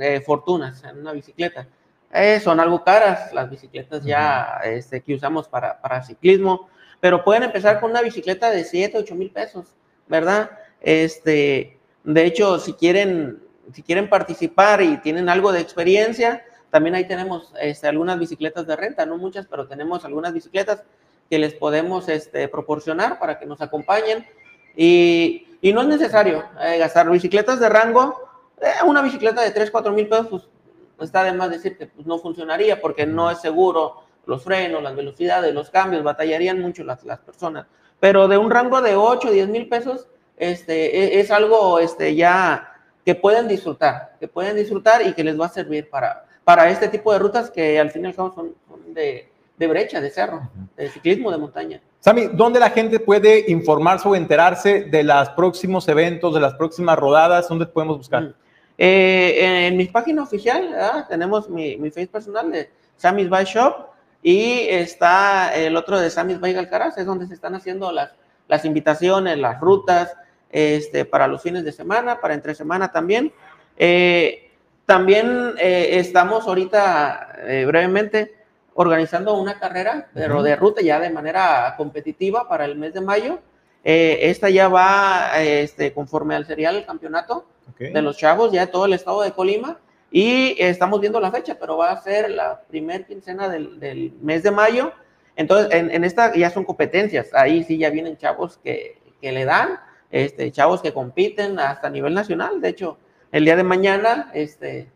[0.00, 1.66] eh, fortunas en una bicicleta.
[2.12, 6.68] Eh, son algo caras las bicicletas ya este, que usamos para, para, ciclismo,
[7.00, 9.66] pero pueden empezar con una bicicleta de 7, 8 mil pesos,
[10.06, 10.50] ¿verdad?
[10.80, 16.44] Este, de hecho, si quieren, si quieren participar y tienen algo de experiencia,
[16.74, 20.82] también ahí tenemos este, algunas bicicletas de renta, no muchas, pero tenemos algunas bicicletas
[21.30, 24.26] que les podemos este, proporcionar para que nos acompañen.
[24.74, 28.28] Y, y no es necesario eh, gastar bicicletas de rango.
[28.60, 30.50] Eh, una bicicleta de 3, 4 mil pesos,
[30.96, 34.82] pues está de más decir que pues, no funcionaría porque no es seguro los frenos,
[34.82, 37.66] las velocidades, los cambios, batallarían mucho las, las personas.
[38.00, 42.72] Pero de un rango de 8, 10 mil pesos, este, es, es algo este, ya
[43.04, 46.88] que pueden disfrutar, que pueden disfrutar y que les va a servir para, para este
[46.88, 50.10] tipo de rutas que al fin y al cabo son, son de, de, brecha, de
[50.10, 51.80] cerro, de ciclismo de montaña.
[52.00, 56.98] Sami, ¿dónde la gente puede informarse o enterarse de los próximos eventos, de las próximas
[56.98, 57.48] rodadas?
[57.48, 58.22] ¿Dónde podemos buscar?
[58.22, 58.34] Mm.
[58.76, 61.06] Eh, en mi página oficial ¿verdad?
[61.08, 63.86] tenemos mi, mi face personal de Sammy's Bike Shop
[64.20, 68.12] y está el otro de Sammy's Bike Alcaraz, es donde se están haciendo las,
[68.48, 70.16] las invitaciones, las rutas
[70.50, 73.32] este, para los fines de semana, para entre semana también.
[73.76, 74.43] Eh,
[74.86, 78.34] también eh, estamos ahorita eh, brevemente
[78.74, 83.38] organizando una carrera, pero de ruta ya de manera competitiva para el mes de mayo.
[83.84, 87.92] Eh, esta ya va este, conforme al serial el campeonato okay.
[87.92, 89.78] de los chavos, ya de todo el estado de Colima.
[90.10, 94.42] Y estamos viendo la fecha, pero va a ser la primer quincena del, del mes
[94.42, 94.92] de mayo.
[95.36, 97.32] Entonces, en, en, esta ya son competencias.
[97.32, 101.90] Ahí sí ya vienen chavos que, que le dan, este, chavos que compiten hasta a
[101.90, 102.60] nivel nacional.
[102.60, 102.98] De hecho,
[103.34, 104.88] el día de mañana, este,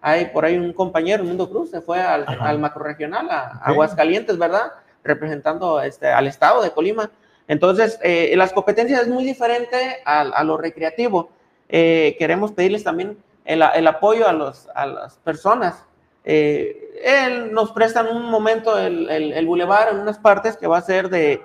[0.00, 3.72] hay por ahí un compañero, Mundo Cruz, se fue al, al macroregional, a, okay.
[3.72, 4.72] Aguascalientes, ¿verdad?
[5.04, 7.08] Representando este, al estado de Colima.
[7.46, 11.30] Entonces, eh, las competencias es muy diferente a, a lo recreativo.
[11.68, 15.84] Eh, queremos pedirles también el, el apoyo a, los, a, las personas.
[16.24, 20.78] Eh, él nos prestan un momento el, el, el bulevar en unas partes que va
[20.78, 21.42] a ser de,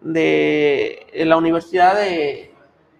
[0.00, 2.52] de la Universidad de,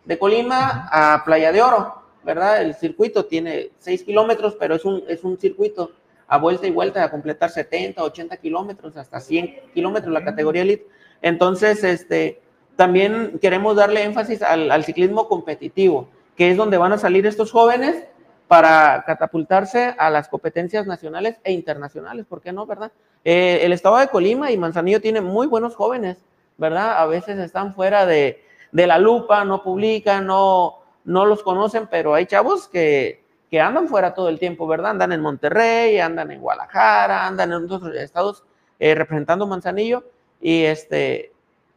[0.05, 2.02] de Colima a Playa de Oro.
[2.25, 2.63] ¿Verdad?
[2.63, 5.93] El circuito tiene 6 kilómetros, pero es un, es un circuito
[6.29, 10.87] a vuelta y vuelta a completar 70, 80 kilómetros, hasta 100 kilómetros la categoría elite.
[11.21, 12.41] Entonces, este,
[12.77, 17.53] también queremos darle énfasis al, al, ciclismo competitivo, que es donde van a salir estos
[17.53, 18.05] jóvenes
[18.49, 22.93] para catapultarse a las competencias nacionales e internacionales, ¿por qué no, verdad?
[23.25, 26.19] Eh, el estado de Colima y Manzanillo tiene muy buenos jóvenes,
[26.59, 26.99] ¿verdad?
[26.99, 32.15] A veces están fuera de, de la lupa, no publican, no no los conocen, pero
[32.15, 34.93] hay chavos que, que andan fuera todo el tiempo, ¿verdad?
[34.93, 38.45] Andan en Monterrey, andan en Guadalajara, andan en otros estados
[38.79, 40.05] eh, representando Manzanillo
[40.41, 41.33] y este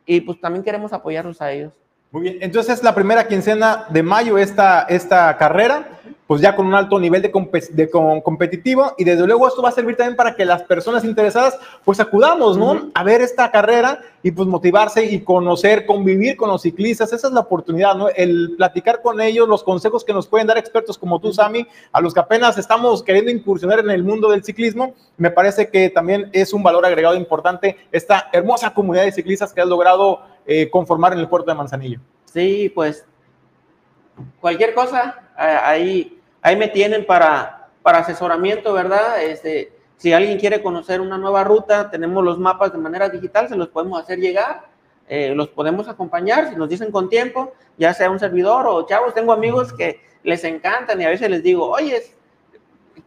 [0.05, 1.73] y pues también queremos apoyarlos a ellos.
[2.11, 6.73] Muy bien, entonces la primera quincena de mayo esta, esta carrera, pues ya con un
[6.73, 10.15] alto nivel de, comp de com competitivo y desde luego esto va a servir también
[10.15, 12.71] para que las personas interesadas pues acudamos, ¿no?
[12.71, 12.91] Uh -huh.
[12.95, 17.33] A ver esta carrera y pues motivarse y conocer, convivir con los ciclistas, esa es
[17.33, 18.09] la oportunidad, ¿no?
[18.09, 22.01] El platicar con ellos, los consejos que nos pueden dar expertos como tú, Sammy, a
[22.01, 26.29] los que apenas estamos queriendo incursionar en el mundo del ciclismo, me parece que también
[26.33, 31.13] es un valor agregado importante esta hermosa comunidad de ciclistas que has logrado eh, conformar
[31.13, 31.99] en el puerto de Manzanillo.
[32.25, 33.05] Sí, pues
[34.39, 36.14] cualquier cosa, ahí,
[36.45, 39.19] ahí me tienen para, para asesoramiento, ¿verdad?
[39.23, 43.55] Este, si alguien quiere conocer una nueva ruta, tenemos los mapas de manera digital, se
[43.55, 44.67] los podemos hacer llegar,
[45.08, 49.15] eh, los podemos acompañar, si nos dicen con tiempo, ya sea un servidor o chavos,
[49.15, 52.03] tengo amigos que les encantan y a veces les digo, oye,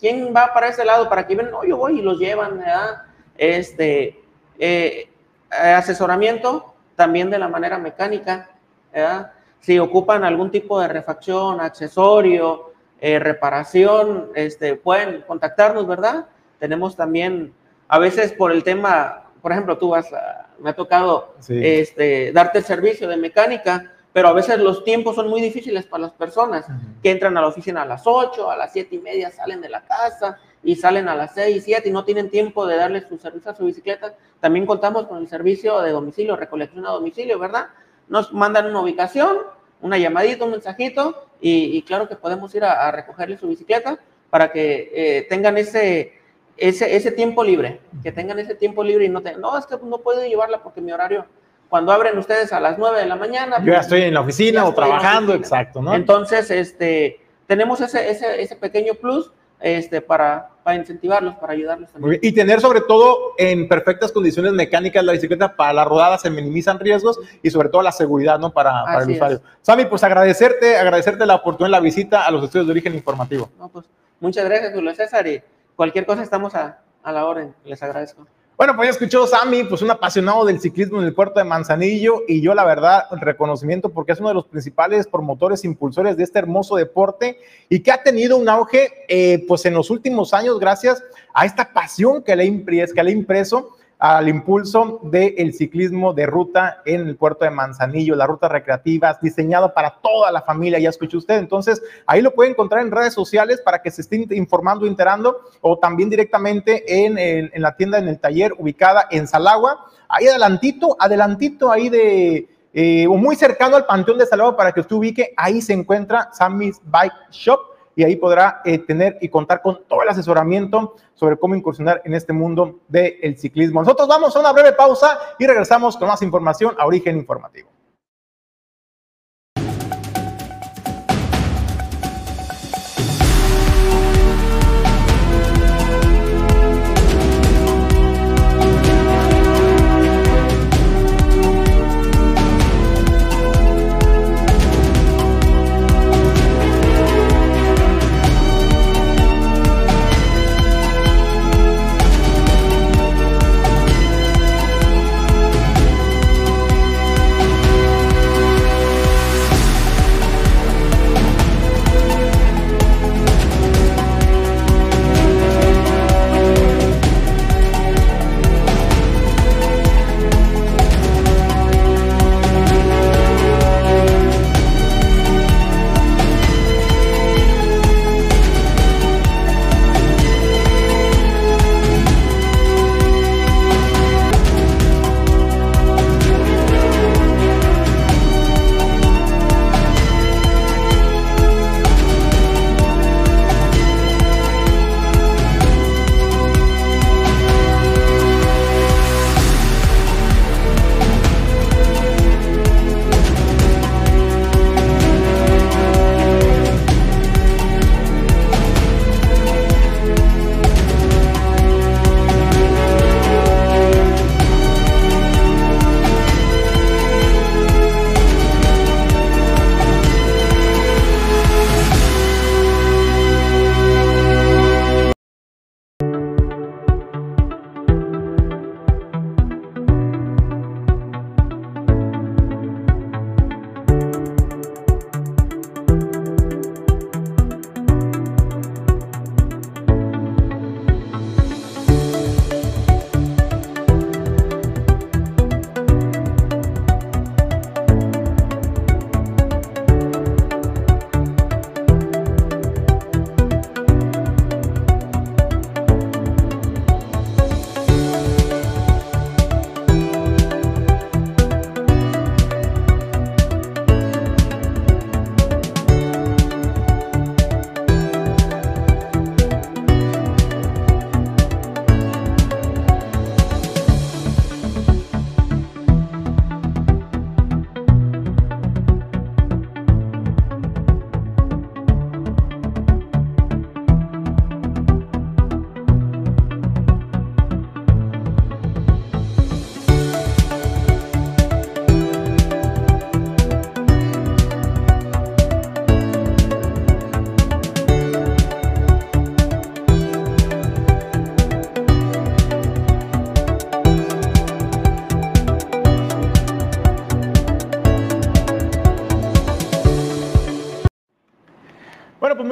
[0.01, 1.09] ¿quién va para ese lado?
[1.09, 3.03] Para que ven, no, yo voy y los llevan, ¿verdad?
[3.37, 4.21] Este,
[4.59, 5.09] eh,
[5.49, 8.51] asesoramiento también de la manera mecánica,
[8.93, 9.31] ¿verdad?
[9.61, 12.68] Si ocupan algún tipo de refacción, accesorio,
[13.01, 16.27] eh, reparación, este, pueden contactarnos, ¿verdad?
[16.59, 17.53] Tenemos también,
[17.87, 21.61] a veces por el tema, por ejemplo, tú vas, a, me ha tocado sí.
[21.63, 26.03] este, darte el servicio de mecánica, pero a veces los tiempos son muy difíciles para
[26.03, 27.03] las personas uh -huh.
[27.03, 29.69] que entran a la oficina a las 8, a las 7 y media salen de
[29.69, 33.17] la casa y salen a las 6, 7 y no tienen tiempo de darle su
[33.19, 34.15] servicio a su bicicleta.
[34.41, 37.69] También contamos con el servicio de domicilio, recolección a domicilio, ¿verdad?
[38.09, 39.37] Nos mandan una ubicación,
[39.81, 43.99] una llamadita, un mensajito y, claro que podemos ir a, recogerle su bicicleta
[44.31, 46.19] para que eh, tengan ese,
[46.57, 49.77] ese, ese tiempo libre, que tengan ese tiempo libre y no tengan, no, es que
[49.83, 51.27] no puedo llevarla porque mi horario,
[51.69, 53.59] cuando abren ustedes a las 9 de la mañana.
[53.59, 55.95] Yo ya pues, estoy en la oficina o trabajando, exacto, ¿no?
[55.95, 62.21] Entonces, este, tenemos ese, ese, ese pequeño plus este, para, para incentivarlos, para ayudarlos también.
[62.23, 66.79] Y tener sobre todo en perfectas condiciones mecánicas la bicicleta para la rodada se minimizan
[66.79, 68.53] riesgos y sobre todo la seguridad ¿no?
[68.53, 69.41] para, para el usuario.
[69.63, 73.49] Sami, pues agradecerte, agradecerte la oportunidad, la visita a los estudios de origen informativo.
[73.59, 73.87] No, pues,
[74.21, 75.43] muchas gracias, Julio César, y
[75.75, 77.55] cualquier cosa estamos a, a la orden.
[77.65, 78.27] Les agradezco.
[78.59, 82.25] Bueno, pues ya escuchó Sammy, pues un apasionado del ciclismo en el puerto de Manzanillo
[82.27, 86.41] y yo la verdad, reconocimiento porque es uno de los principales promotores, impulsores de este
[86.41, 87.39] hermoso deporte
[87.69, 91.01] y que ha tenido un auge eh, pues en los últimos años gracias
[91.35, 96.83] a esta pasión que le, que le ha impreso al impulso del ciclismo de ruta
[96.85, 101.19] en el puerto de Manzanillo, las rutas recreativas, diseñado para toda la familia, ya escuchó
[101.19, 101.39] usted.
[101.39, 105.79] Entonces, ahí lo puede encontrar en redes sociales para que se esté informando, enterando, o
[105.79, 111.71] también directamente en, en la tienda, en el taller ubicada en Salagua, ahí adelantito, adelantito
[111.71, 112.49] ahí de...
[112.75, 116.79] Eh, muy cercano al Panteón de Salagua para que usted ubique, ahí se encuentra Sammy's
[116.85, 117.59] Bike Shop
[117.99, 122.15] y ahí podrá eh, tener y contar con todo el asesoramiento sobre cómo incursionar en
[122.15, 123.81] este mundo del ciclismo.
[123.81, 127.69] Nosotros vamos a una breve pausa y regresamos con más información a Origen Informativo.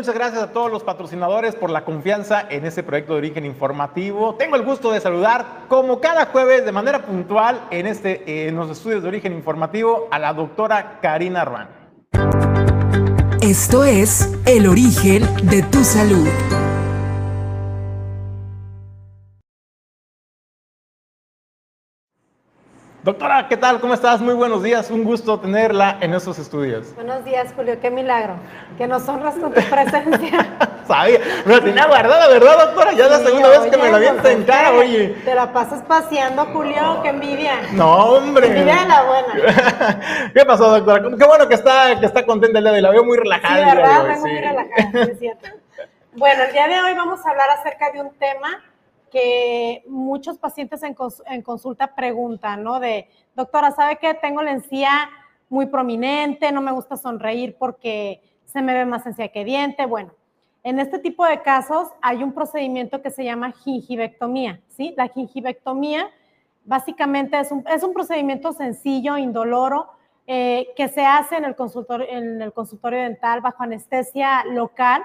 [0.06, 4.36] Muchas gracias a todos los patrocinadores por la confianza en este proyecto de origen informativo.
[4.36, 8.70] Tengo el gusto de saludar, como cada jueves, de manera puntual, en, este, en los
[8.70, 11.68] estudios de origen informativo, a la doctora Karina Ruan.
[13.40, 16.28] Esto es El origen de tu salud.
[23.06, 23.78] Doctora, ¿qué tal?
[23.78, 24.20] ¿Cómo estás?
[24.20, 24.90] Muy buenos días.
[24.90, 26.92] Un gusto tenerla en estos estudios.
[26.96, 27.78] Buenos días, Julio.
[27.80, 28.34] Qué milagro.
[28.76, 30.44] Que nos honras con tu presencia.
[30.88, 31.20] Sabía.
[31.44, 32.94] Me la tenía guardada, ¿verdad, doctora?
[32.94, 35.10] Ya es la segunda vez que me la avienta en cara, oye.
[35.24, 36.98] Te la pasas paseando, Julio.
[37.04, 37.52] Qué envidia.
[37.74, 38.48] No, hombre.
[38.48, 40.30] Envidia de la buena.
[40.34, 41.16] ¿Qué pasó, doctora?
[41.16, 42.82] Qué bueno que está, que está contenta el día de hoy.
[42.82, 43.56] La veo muy relajada.
[43.56, 44.02] Sí, ¿verdad?
[44.02, 44.20] Vengo sí.
[44.32, 45.48] muy relajada, es cierto.
[46.16, 48.64] Bueno, el día de hoy vamos a hablar acerca de un tema
[49.10, 50.96] que muchos pacientes en,
[51.26, 52.80] en consulta preguntan, ¿no?
[52.80, 54.14] De, doctora, ¿sabe qué?
[54.14, 55.10] Tengo la encía
[55.48, 59.86] muy prominente, no me gusta sonreír porque se me ve más encía que diente.
[59.86, 60.12] Bueno,
[60.62, 64.94] en este tipo de casos hay un procedimiento que se llama gingivectomía, ¿sí?
[64.96, 66.10] La gingivectomía
[66.64, 69.88] básicamente es un, es un procedimiento sencillo, indoloro,
[70.26, 75.04] eh, que se hace en el, consultorio, en el consultorio dental bajo anestesia local.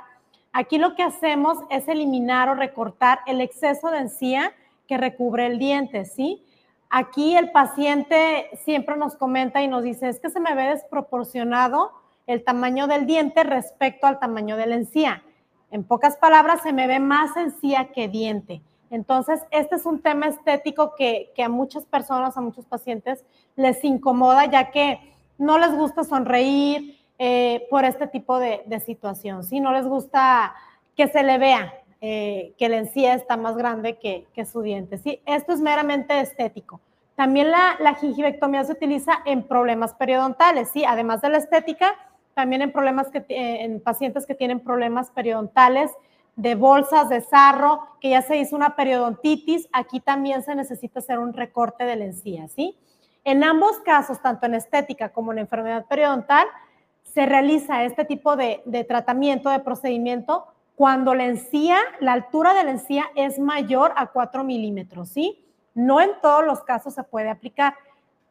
[0.54, 4.54] Aquí lo que hacemos es eliminar o recortar el exceso de encía
[4.88, 6.43] que recubre el diente, ¿sí?
[6.89, 11.93] Aquí el paciente siempre nos comenta y nos dice, es que se me ve desproporcionado
[12.28, 15.24] el tamaño del diente respecto al tamaño de la encía.
[15.72, 18.62] En pocas palabras, se me ve más encía que diente.
[18.89, 23.24] Entonces, este es un tema estético que, que a muchas personas, a muchos pacientes
[23.56, 24.99] les incomoda, ya que
[25.38, 29.59] no les gusta sonreír eh, por este tipo de, de situación, ¿sí?
[29.59, 30.55] No les gusta
[30.97, 34.97] que se le vea eh, que la encía está más grande que, que su diente,
[34.97, 35.22] ¿sí?
[35.28, 36.82] Esto es meramente estético.
[37.15, 40.84] También la, la gingivectomía se utiliza en problemas periodontales, ¿sí?
[40.84, 41.93] Además de la estética,
[42.34, 45.91] también en problemas que, eh, en pacientes que tienen problemas periodontales,
[46.36, 51.19] de bolsas, de sarro, que ya se hizo una periodontitis, aquí también se necesita hacer
[51.19, 52.80] un recorte de la encía, ¿sí?
[53.24, 56.47] En ambos casos, tanto en estética como en enfermedad periodontal,
[57.14, 60.45] se realiza este tipo de, tratamiento, de procedimiento,
[60.76, 65.45] cuando la encía, la altura de la encía es mayor a 4 milímetros, ¿sí?
[65.74, 67.76] No en todos los casos se puede aplicar.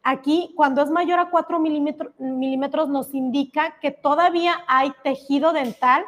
[0.03, 6.05] Aquí, cuando es mayor a 4 milímetros, nos indica que todavía hay tejido dental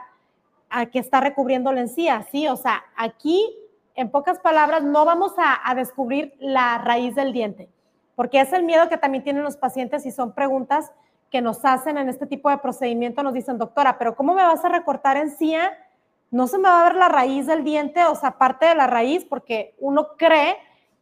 [0.70, 2.48] a que está recubriendo la encía, ¿sí?
[2.48, 3.54] O sea, aquí,
[3.94, 7.68] en pocas palabras, no vamos a descubrir la raíz del diente,
[8.16, 10.90] porque es el miedo que también tienen los pacientes y son preguntas
[11.32, 13.22] que nos hacen en este tipo de procedimiento.
[13.22, 15.72] Nos dicen, doctora, pero ¿cómo me vas a recortar encía?
[16.30, 18.86] No se me va a ver la raíz del diente, o sea, parte de la
[18.86, 20.58] raíz, porque uno cree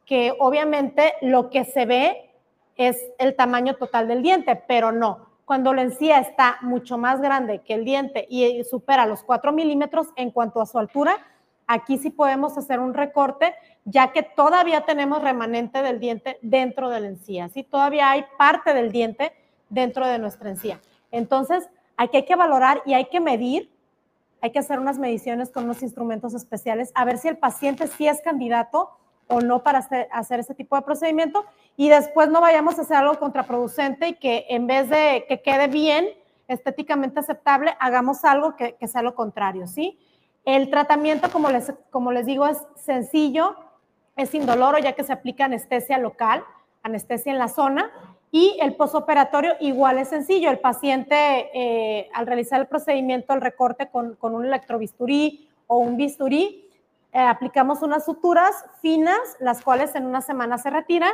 [0.07, 2.31] que obviamente lo que se ve
[2.77, 5.27] es el tamaño total del diente, pero no.
[5.45, 10.07] Cuando la encía está mucho más grande que el diente y supera los 4 milímetros
[10.15, 11.17] en cuanto a su altura,
[11.67, 17.01] aquí sí podemos hacer un recorte, ya que todavía tenemos remanente del diente dentro de
[17.01, 17.65] la encía, ¿sí?
[17.65, 19.33] Todavía hay parte del diente
[19.71, 20.81] dentro de nuestra encía.
[21.11, 23.71] Entonces, aquí hay que valorar y hay que medir,
[24.43, 28.07] hay que hacer unas mediciones con unos instrumentos especiales, a ver si el paciente sí
[28.07, 28.91] es candidato
[29.29, 31.45] o no para hacer, hacer este tipo de procedimiento
[31.77, 35.69] y después no vayamos a hacer algo contraproducente y que en vez de que quede
[35.69, 36.09] bien,
[36.49, 39.99] estéticamente aceptable, hagamos algo que, que sea lo contrario, ¿sí?
[40.45, 43.55] El tratamiento, como les, como les digo, es sencillo,
[44.17, 46.43] es indoloro ya que se aplica anestesia local,
[46.83, 47.91] anestesia en la zona
[48.33, 50.51] y el posoperatorio igual es sencillo.
[50.51, 55.97] El paciente eh, al realizar el procedimiento, el recorte con, con un electrobisturí o un
[55.97, 56.71] bisturí,
[57.13, 61.13] eh, aplicamos unas suturas finas, las cuales en una semana se retiran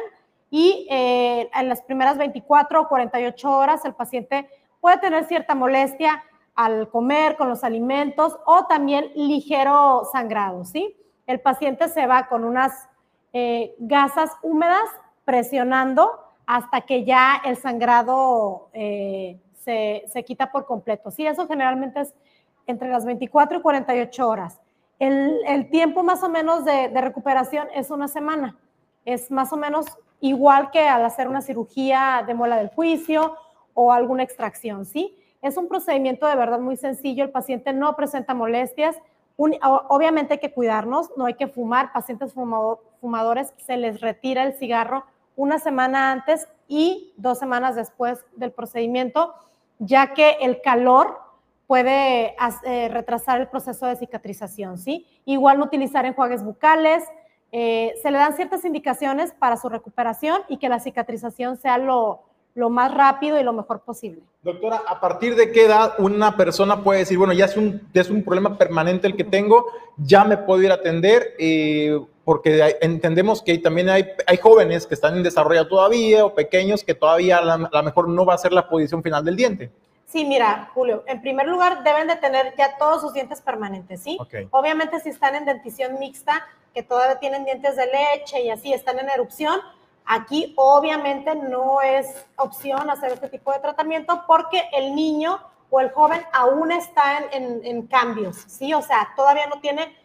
[0.51, 4.49] y eh, en las primeras 24 o 48 horas el paciente
[4.81, 6.23] puede tener cierta molestia
[6.55, 10.97] al comer con los alimentos o también ligero sangrado, ¿sí?
[11.27, 12.89] El paciente se va con unas
[13.33, 14.89] eh, gasas húmedas
[15.25, 21.11] presionando hasta que ya el sangrado eh, se, se, quita por completo.
[21.11, 22.15] Sí, eso generalmente es
[22.67, 24.61] entre las 24 y 48 horas.
[24.99, 28.57] El, el tiempo más o menos de, recuperación es una semana.
[29.05, 29.87] Es más o menos
[30.21, 33.37] igual que al hacer una cirugía de muela del juicio
[33.75, 35.17] o alguna extracción, ¿sí?
[35.43, 37.25] Es un procedimiento de verdad muy sencillo.
[37.25, 38.97] El paciente no presenta molestias.
[39.37, 41.93] Obviamente hay que cuidarnos, no hay que fumar.
[41.93, 45.05] Pacientes fumado, fumadores se les retira el cigarro
[45.37, 49.35] una semana antes y dos semanas después del procedimiento,
[49.79, 51.19] ya que el calor
[51.67, 52.35] puede
[52.65, 55.07] eh, retrasar el proceso de cicatrización, ¿sí?
[55.25, 57.05] Igual no utilizar enjuagues bucales,
[57.53, 62.25] eh, se le dan ciertas indicaciones para su recuperación y que la cicatrización sea lo,
[62.57, 64.23] lo más rápido y lo mejor posible.
[64.43, 68.01] Doctora, ¿a partir de qué edad una persona puede decir, bueno, ya es un, ya
[68.01, 69.67] es un problema permanente el que tengo,
[69.99, 71.35] ya me puedo ir a atender?
[71.39, 76.35] Eh, porque hay, entendemos que también hay, hay, jóvenes que están en desarrollo todavía o
[76.35, 79.71] pequeños que todavía a lo mejor no va a ser la posición final del diente.
[80.07, 84.17] Sí, mira, Julio, en primer lugar deben de tener ya todos sus dientes permanentes, ¿sí?
[84.19, 84.49] Okay.
[84.51, 88.99] Obviamente si están en dentición mixta, que todavía tienen dientes de leche y así están
[88.99, 89.61] en erupción,
[90.07, 95.91] Aquí obviamente no es opción hacer este tipo de tratamiento porque el niño o el
[95.91, 98.73] joven aún está en, cambios, ¿sí?
[98.73, 99.97] O sea, todavía no tiene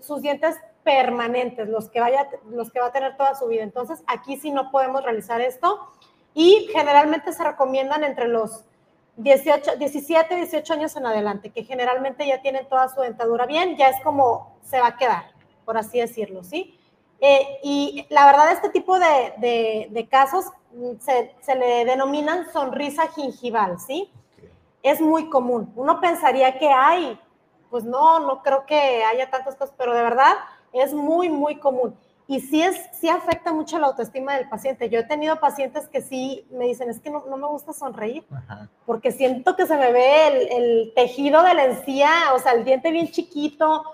[0.00, 3.62] sus dientes permanentes, los que, vaya, los que va a tener toda su vida.
[3.62, 5.86] Entonces, aquí sí no podemos realizar esto
[6.34, 8.64] y generalmente se recomiendan entre los
[9.16, 13.88] 18, 17, 18 años en adelante, que generalmente ya tienen toda su dentadura bien, ya
[13.90, 15.24] es como se va a quedar,
[15.66, 16.78] por así decirlo, ¿sí?
[17.24, 23.06] Eh, y la verdad, este tipo de, de, casos mm, se, se, le denominan sonrisa
[23.14, 24.10] gingival, ¿sí?
[24.82, 25.72] Es muy común.
[25.76, 27.16] Uno pensaría que hay,
[27.70, 30.34] pues no, no creo que haya tantas cosas, pero de verdad
[30.72, 31.96] es muy, muy común.
[32.26, 34.90] Y sí, es, sí afecta mucho la autoestima del paciente.
[34.90, 38.24] Yo he tenido pacientes que sí me dicen, es que no, no me gusta sonreír,
[38.84, 42.64] porque siento que se me ve el, el, tejido de la encía, o sea, el
[42.64, 43.84] diente bien chiquito,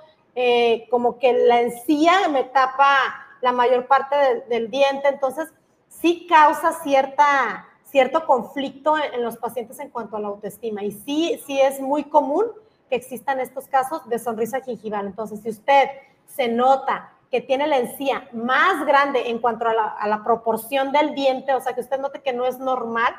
[0.41, 2.97] eh, como que la encía me tapa
[3.41, 4.15] la mayor parte
[4.49, 5.49] del diente, entonces
[5.89, 10.85] sí causa cierta, cierto conflicto en, los pacientes en cuanto a la autoestima.
[10.85, 12.45] Y sí, sí es muy común
[12.89, 15.07] que existan estos casos de sonrisa gingival.
[15.07, 15.89] Entonces, si usted
[16.29, 21.53] se nota que tiene la encía más grande en cuanto a la, proporción del diente,
[21.53, 23.13] o sea, que usted note que no es normal,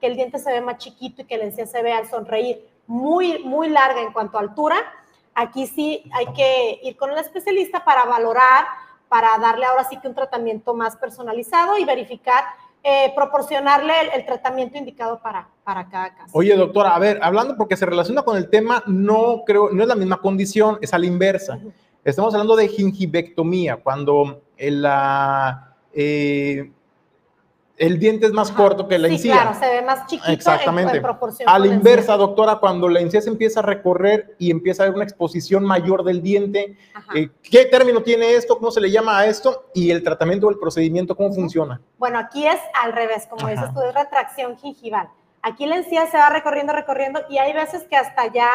[0.00, 2.68] que el diente se ve más chiquito y que la encía se ve al sonreír
[2.88, 4.74] muy, muy larga en cuanto a altura,
[5.34, 8.64] aquí sí hay que ir con el especialista para valorar,
[9.08, 12.44] para darle ahora sí que un tratamiento más personalizado y verificar,
[12.82, 16.30] eh, proporcionarle el, tratamiento indicado para, para cada caso.
[16.32, 19.88] Oye, doctora, a ver, hablando porque se relaciona con el tema, no creo, no es
[19.88, 21.58] la misma condición, es a la inversa.
[22.04, 24.86] Estamos hablando de gingivectomía, cuando el,
[25.94, 26.70] eh,
[27.76, 29.32] el diente es más corto que la sí, encía.
[29.32, 30.96] claro, se ve más chiquito Exactamente.
[30.96, 31.48] En, proporción.
[31.48, 34.96] A la inversa, doctora, cuando la encía se empieza a recorrer y empieza a haber
[34.96, 36.76] una exposición mayor del diente,
[37.14, 38.56] eh, ¿qué término tiene esto?
[38.58, 39.70] ¿Cómo se le llama a esto?
[39.74, 41.80] Y el tratamiento o el procedimiento, ¿cómo funciona?
[41.98, 45.08] Bueno, aquí es al revés, como dices tú, es retracción gingival.
[45.42, 48.48] Aquí la encía se va recorriendo, recorriendo y hay veces que hasta ya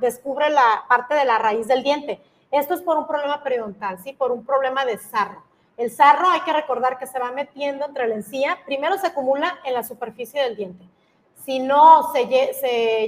[0.00, 2.20] descubre la parte de la raíz del diente
[2.52, 4.12] esto es por un problema periodontal, ¿sí?
[4.12, 5.42] Por un problema de sarro.
[5.76, 8.58] El sarro hay que recordar que se va metiendo entre la encía.
[8.66, 10.84] Primero se acumula en la superficie del diente.
[11.44, 12.26] Si no se,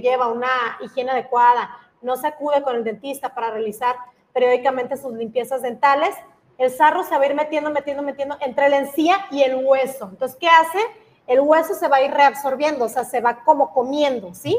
[0.01, 1.71] lleva una higiene adecuada,
[2.03, 3.97] no se acude con el dentista para realizar
[4.33, 6.15] periódicamente sus limpiezas dentales,
[6.59, 10.09] el sarro se va a ir metiendo, metiendo, metiendo entre la encía y el hueso.
[10.11, 10.79] Entonces, ¿qué hace?
[11.27, 14.57] El hueso se va a ir reabsorbiendo, o sea, se va como comiendo, ¿sí?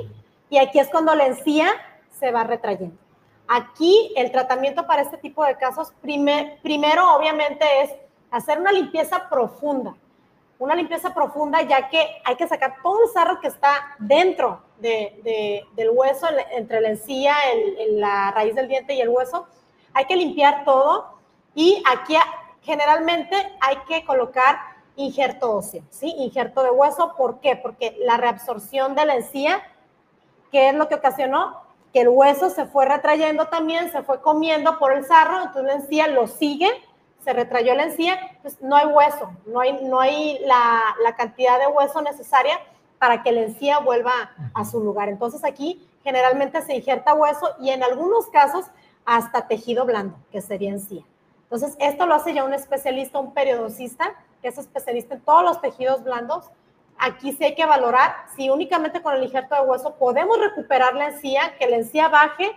[0.49, 1.67] Y aquí es cuando la encía
[2.11, 2.97] se va retrayendo.
[3.47, 7.91] Aquí el tratamiento para este tipo de casos, primero obviamente es
[8.31, 9.95] hacer una limpieza profunda,
[10.57, 15.89] una limpieza profunda ya que hay que sacar todo el sarro que está dentro del
[15.91, 17.35] hueso, entre la encía,
[17.91, 19.47] la raíz del diente y el hueso.
[19.93, 21.19] Hay que limpiar todo
[21.53, 22.15] y aquí
[22.61, 24.57] generalmente hay que colocar
[24.95, 26.13] injerto óseo, ¿sí?
[26.17, 27.55] Injerto de hueso, ¿por qué?
[27.55, 29.61] Porque la reabsorción de la encía,
[30.51, 31.64] ¿qué es lo que ocasionó?
[31.95, 35.73] Que el hueso se fue retrayendo también, se fue comiendo por el sarro, entonces la
[35.75, 36.69] encía lo sigue,
[37.23, 41.57] se retrayó la encía, pues no hay hueso, no hay, no hay la, la cantidad
[41.57, 42.59] de hueso necesaria
[42.99, 44.11] para que la encía vuelva
[44.53, 45.07] a su lugar.
[45.07, 48.65] Entonces aquí generalmente se injerta hueso y en algunos casos
[49.05, 51.05] hasta tejido blando, que sería encía.
[51.43, 55.61] Entonces esto lo hace ya un especialista, un periodoncista, que es especialista en todos los
[55.61, 56.51] tejidos blandos,
[56.97, 61.09] aquí sí hay que valorar si únicamente con el injerto de hueso podemos recuperar la
[61.09, 62.51] encía, que la encía baje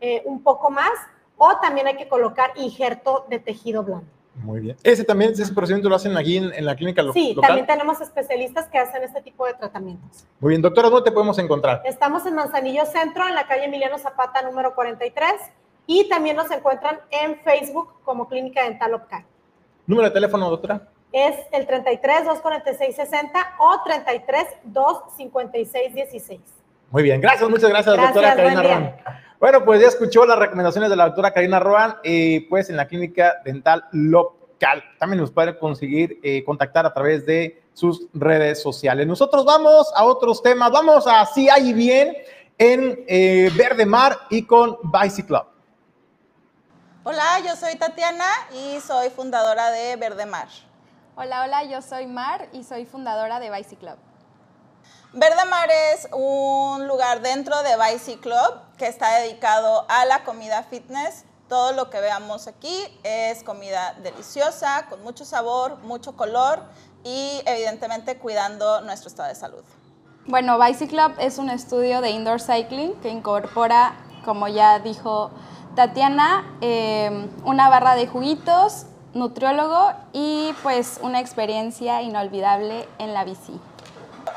[0.00, 0.92] eh, un poco más,
[1.36, 4.06] o también hay que colocar injerto de tejido blando.
[4.34, 4.76] Muy bien.
[4.82, 7.20] ¿Ese también, ese procedimiento lo hacen aquí en, la clínica local?
[7.20, 10.24] Sí, también tenemos especialistas que hacen este tipo de tratamientos.
[10.40, 11.82] Muy bien, doctora, ¿dónde te podemos encontrar?
[11.84, 15.32] Estamos en Manzanillo Centro, en la calle Emiliano Zapata, número 43,
[15.86, 19.24] y también nos encuentran en Facebook como Clínica Dental Opcal.
[19.86, 20.88] ¿Número de teléfono, doctora?
[21.12, 26.40] Es el 33 246 60 o 33 256 16.
[26.90, 28.96] Muy bien, gracias, muchas gracias, doctora Karina Roan.
[29.38, 32.86] Bueno, pues ya escuchó las recomendaciones de la doctora Karina Roan, eh, pues en la
[32.86, 34.84] clínica dental local.
[34.98, 39.06] También nos puede conseguir eh, contactar a través de sus redes sociales.
[39.06, 42.14] Nosotros vamos a otros temas, vamos a Si hay bien
[42.58, 45.46] en eh, Verde Mar y con Bicyclub.
[47.04, 50.46] Hola, yo soy Tatiana y soy fundadora de Verde Mar.
[51.14, 53.96] Hola, hola, yo soy Mar y soy fundadora de Bicy Club.
[55.12, 60.62] Verde Mar es un lugar dentro de Bicy Club que está dedicado a la comida
[60.62, 61.26] fitness.
[61.50, 66.62] Todo lo que veamos aquí es comida deliciosa, con mucho sabor, mucho color
[67.04, 69.64] y evidentemente cuidando nuestro estado de salud.
[70.24, 75.30] Bueno, Bicy Club es un estudio de indoor cycling que incorpora, como ya dijo
[75.76, 83.60] Tatiana, eh, una barra de juguitos, nutriólogo y pues una experiencia inolvidable en la bici.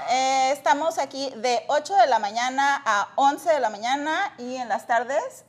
[0.09, 4.69] Eh, estamos aquí de 8 de la mañana a 11 de la mañana y en
[4.69, 5.45] las tardes.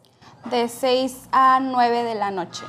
[0.47, 2.65] De 6 a 9 de la noche.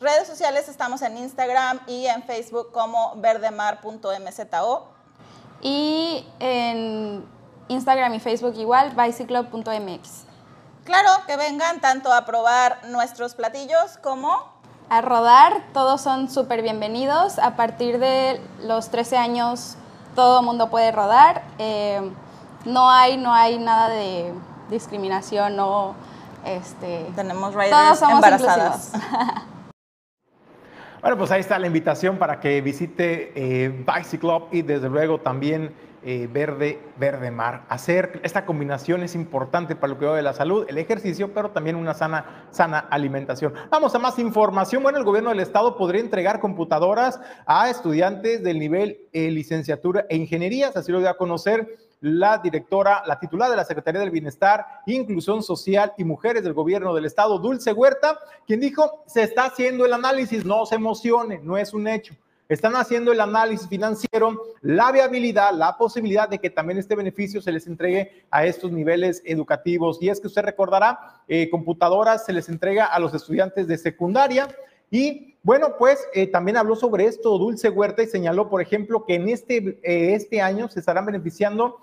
[0.00, 4.88] Redes sociales estamos en Instagram y en Facebook como verdemar.mzo.
[5.62, 7.26] Y en
[7.68, 10.24] Instagram y Facebook igual, bicyclub.mx.
[10.84, 14.55] Claro, que vengan tanto a probar nuestros platillos como
[14.88, 15.62] a rodar.
[15.72, 17.38] Todos son súper bienvenidos.
[17.38, 19.76] A partir de los 13 años
[20.14, 21.42] todo el mundo puede rodar.
[21.58, 22.00] Eh,
[22.64, 24.32] no hay, no hay nada de
[24.70, 25.94] discriminación, no,
[26.44, 28.92] este, tenemos riders embarazadas.
[31.00, 35.72] bueno, pues ahí está la invitación para que visite eh, Bicyclub y desde luego también
[36.08, 37.64] eh, verde, verde mar.
[37.68, 41.74] Hacer esta combinación es importante para el cuidado de la salud, el ejercicio, pero también
[41.74, 43.52] una sana, sana alimentación.
[43.70, 44.84] Vamos a más información.
[44.84, 50.14] Bueno, el gobierno del estado podría entregar computadoras a estudiantes del nivel eh, licenciatura e
[50.14, 54.64] ingenierías, así lo dio a conocer la directora, la titular de la Secretaría del Bienestar,
[54.86, 59.84] Inclusión Social y Mujeres del Gobierno del Estado, Dulce Huerta, quien dijo, se está haciendo
[59.84, 62.14] el análisis, no se emocione, no es un hecho
[62.48, 67.52] están haciendo el análisis financiero, la viabilidad, la posibilidad de que también este beneficio se
[67.52, 69.98] les entregue a estos niveles educativos.
[70.00, 74.48] Y es que usted recordará, eh, computadoras se les entrega a los estudiantes de secundaria.
[74.90, 79.16] Y bueno, pues eh, también habló sobre esto Dulce Huerta y señaló, por ejemplo, que
[79.16, 81.78] en este, eh, este año se estarán beneficiando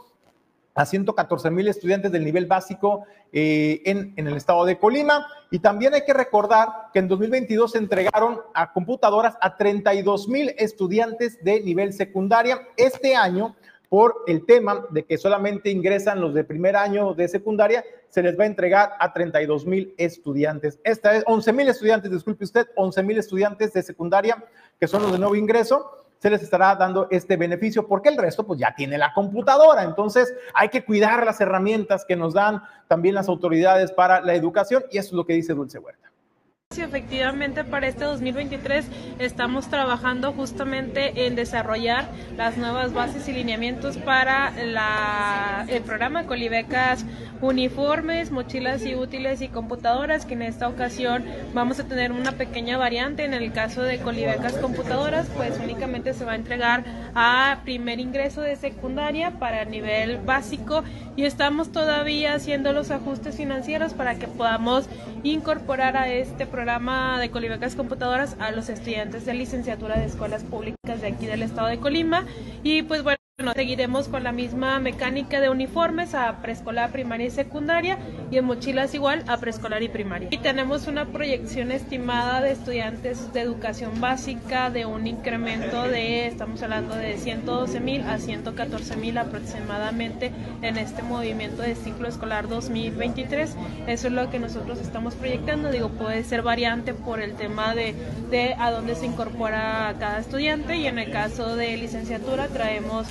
[0.75, 5.27] a 114 mil estudiantes del nivel básico eh, en, en, el estado de Colima.
[5.51, 10.53] Y también hay que recordar que en 2022 se entregaron a computadoras a 32 mil
[10.57, 12.67] estudiantes de nivel secundaria.
[12.75, 13.55] Este año,
[13.89, 18.37] por el tema de que solamente ingresan los de primer año de secundaria, se les
[18.39, 20.79] va a entregar a 32 mil estudiantes.
[20.83, 24.43] Esta es 11 mil estudiantes, disculpe usted, 11 mil estudiantes de secundaria
[24.79, 28.47] que son los de nuevo ingreso se les estará dando este beneficio, porque el resto
[28.47, 29.83] pues ya tiene la computadora.
[29.83, 34.85] Entonces hay que cuidar las herramientas que nos dan también las autoridades para la educación
[34.89, 36.02] y eso es lo que dice Dulce Huerta.
[36.73, 38.87] Sí, efectivamente para este 2023
[39.19, 47.05] estamos trabajando justamente en desarrollar las nuevas bases y lineamientos para la, el programa Colibecas
[47.43, 52.77] uniformes, mochilas y útiles y computadoras, que en esta ocasión vamos a tener una pequeña
[52.77, 53.25] variante.
[53.25, 58.41] En el caso de Colibecas computadoras, pues únicamente se va a entregar a primer ingreso
[58.41, 60.83] de secundaria para nivel básico
[61.15, 64.87] y estamos todavía haciendo los ajustes financieros para que podamos
[65.23, 71.01] incorporar a este programa de Colibecas computadoras a los estudiantes de licenciatura de escuelas públicas
[71.01, 72.25] de aquí del estado de Colima.
[72.63, 77.31] Y pues bueno bueno, seguiremos con la misma mecánica de uniformes a preescolar, primaria y
[77.31, 77.97] secundaria
[78.29, 80.29] y en mochilas igual a preescolar y primaria.
[80.31, 86.61] Y tenemos una proyección estimada de estudiantes de educación básica de un incremento de, estamos
[86.61, 90.31] hablando de 112 mil a 114 mil aproximadamente
[90.61, 93.57] en este movimiento de ciclo escolar 2023.
[93.87, 95.71] Eso es lo que nosotros estamos proyectando.
[95.71, 97.95] Digo, puede ser variante por el tema de,
[98.29, 103.07] de a dónde se incorpora cada estudiante y en el caso de licenciatura traemos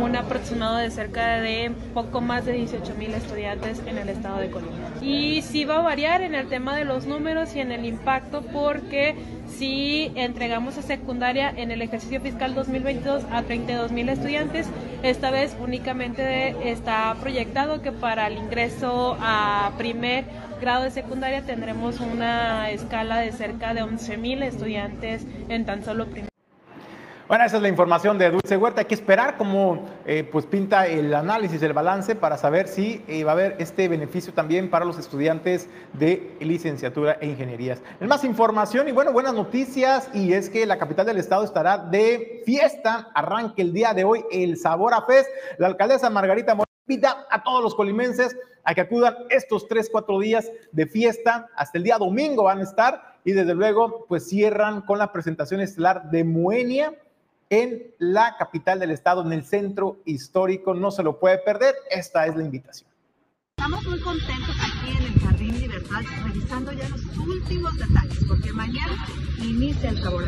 [0.00, 4.50] un aproximado de cerca de poco más de 18 mil estudiantes en el estado de
[4.50, 4.72] Colima.
[5.00, 8.42] Y sí va a variar en el tema de los números y en el impacto
[8.52, 9.16] porque
[9.48, 14.66] si entregamos a secundaria en el ejercicio fiscal 2022 a 32 mil estudiantes,
[15.02, 20.24] esta vez únicamente está proyectado que para el ingreso a primer
[20.60, 26.06] grado de secundaria tendremos una escala de cerca de 11 mil estudiantes en tan solo
[26.06, 26.35] primer
[27.28, 28.82] bueno, esa es la información de Dulce Huerta.
[28.82, 33.24] Hay que esperar cómo eh, pues pinta el análisis, el balance para saber si eh,
[33.24, 37.82] va a haber este beneficio también para los estudiantes de licenciatura e ingenierías.
[38.00, 41.78] En más información y bueno, buenas noticias y es que la capital del estado estará
[41.78, 43.10] de fiesta.
[43.12, 45.28] Arranque el día de hoy el Sabor a Fest.
[45.58, 50.20] La alcaldesa Margarita Moreno pida a todos los colimenses a que acudan estos tres, cuatro
[50.20, 51.48] días de fiesta.
[51.56, 55.60] Hasta el día domingo van a estar y desde luego pues cierran con la presentación
[55.60, 56.94] estelar de Moenia
[57.50, 60.74] en la capital del estado, en el centro histórico.
[60.74, 61.74] No se lo puede perder.
[61.90, 62.90] Esta es la invitación.
[63.56, 69.06] Estamos muy contentos aquí en el Jardín Libertad, revisando ya los últimos detalles, porque mañana
[69.38, 70.24] inicia el sabor.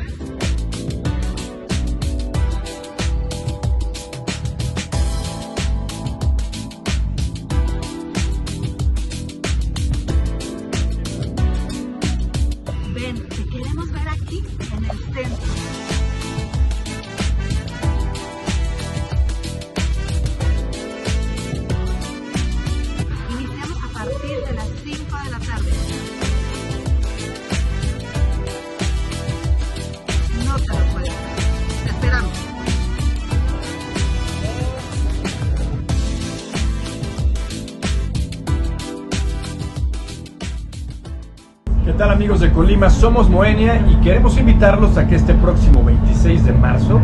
[42.59, 42.91] Colima?
[42.91, 46.99] Somos Moenia y queremos invitarlos a que este próximo 26 de marzo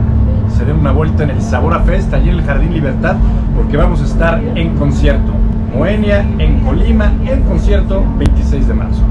[0.48, 3.14] se den una vuelta en el Sabora Fest, allí en el Jardín Libertad,
[3.54, 5.30] porque vamos a estar en concierto.
[5.72, 9.03] Moenia en Colima, en concierto 26 de marzo.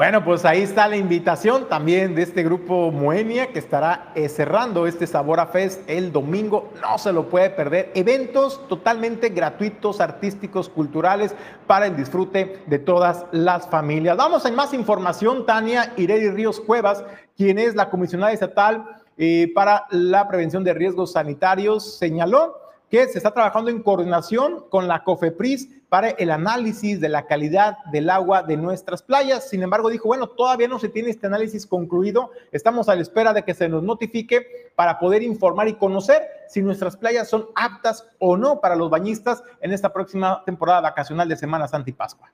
[0.00, 4.86] Bueno, pues ahí está la invitación también de este grupo Moenia que estará eh, cerrando
[4.86, 6.72] este Sabora Fest el domingo.
[6.80, 7.92] No se lo puede perder.
[7.94, 11.34] Eventos totalmente gratuitos, artísticos, culturales
[11.66, 14.16] para el disfrute de todas las familias.
[14.16, 15.44] Vamos a más información.
[15.44, 17.04] Tania Ireri Ríos Cuevas,
[17.36, 22.59] quien es la comisionada estatal eh, para la prevención de riesgos sanitarios, señaló
[22.90, 27.78] que se está trabajando en coordinación con la COFEPRIS para el análisis de la calidad
[27.92, 29.48] del agua de nuestras playas.
[29.48, 33.32] Sin embargo, dijo, bueno, todavía no se tiene este análisis concluido, estamos a la espera
[33.32, 38.06] de que se nos notifique para poder informar y conocer si nuestras playas son aptas
[38.18, 42.30] o no para los bañistas en esta próxima temporada vacacional de Semana Santa y Pascua.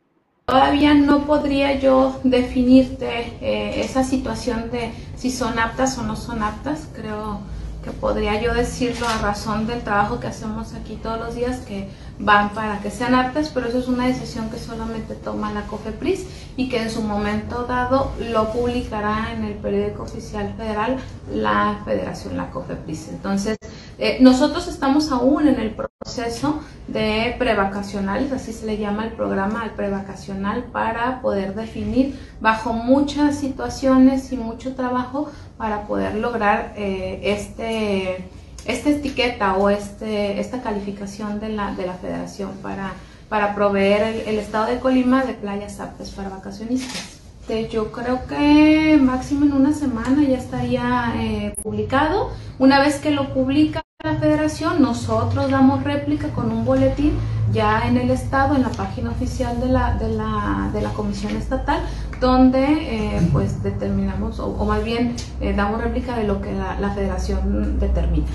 [0.46, 6.42] Todavía no podría yo definirte eh, esa situación de si son aptas o no son
[6.42, 6.88] aptas.
[6.94, 7.40] Creo
[7.86, 11.88] que podría yo decirlo a razón del trabajo que hacemos aquí todos los días, que
[12.18, 16.26] van para que sean aptas, pero eso es una decisión que solamente toma la COFEPRIS
[16.56, 20.96] y que en su momento dado lo publicará en el periódico oficial federal
[21.32, 23.08] la federación, la COFEPRIS.
[23.10, 23.56] Entonces,
[23.98, 29.64] eh, nosotros estamos aún en el proceso de prevacacional, así se le llama el programa
[29.64, 37.20] el prevacacional, para poder definir bajo muchas situaciones y mucho trabajo para poder lograr eh,
[37.24, 38.28] este
[38.66, 42.94] esta etiqueta o este, esta calificación de la, de la federación para,
[43.28, 47.20] para proveer el, estado de Colima de playas aptas para vacacionistas.
[47.70, 52.32] Yo creo que máximo en una semana ya estaría eh, publicado.
[52.58, 57.18] Una vez que lo publica la federación, nosotros damos réplica con un boletín
[57.52, 61.36] ya en el estado, en la página oficial de la, de la, de la comisión
[61.36, 61.80] estatal,
[62.20, 62.64] donde
[63.16, 67.80] eh, pues determinamos, o, más bien eh, damos réplica de lo que la, la federación
[67.80, 68.28] determina.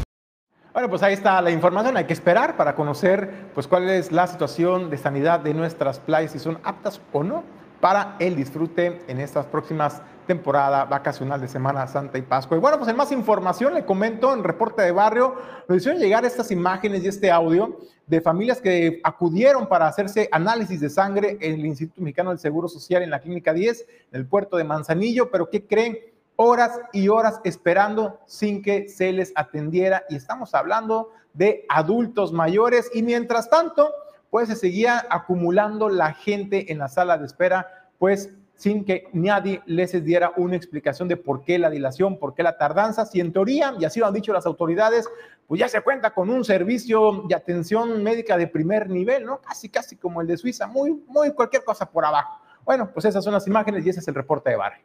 [0.73, 1.95] Bueno, pues ahí está la información.
[1.95, 6.31] Hay que esperar para conocer pues, cuál es la situación de sanidad de nuestras playas,
[6.31, 7.43] si son aptas o no
[7.81, 12.55] para el disfrute en estas próximas temporadas vacacional de Semana Santa y Pascua.
[12.55, 15.35] Y bueno, pues en más información le comento en reporte de barrio,
[15.67, 20.79] nos hicieron llegar estas imágenes y este audio de familias que acudieron para hacerse análisis
[20.79, 24.27] de sangre en el Instituto Mexicano del Seguro Social en la Clínica 10, en el
[24.27, 25.97] puerto de Manzanillo, pero ¿qué creen?
[26.43, 32.89] horas y horas esperando sin que se les atendiera y estamos hablando de adultos mayores
[32.95, 33.91] y mientras tanto,
[34.31, 37.67] pues se seguía acumulando la gente en la sala de espera,
[37.99, 42.41] pues sin que nadie les diera una explicación de por qué la dilación, por qué
[42.41, 45.07] la tardanza, si en teoría, y así lo han dicho las autoridades,
[45.47, 49.39] pues ya se cuenta con un servicio de atención médica de primer nivel, ¿no?
[49.41, 52.39] Casi, casi como el de Suiza, muy, muy cualquier cosa por abajo.
[52.63, 54.83] Bueno, pues esas son las imágenes y ese es el reporte de barrio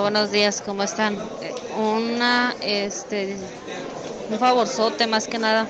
[0.00, 1.18] buenos días, ¿cómo están?
[1.76, 3.36] Una, este,
[4.30, 5.66] un favorzote más que nada,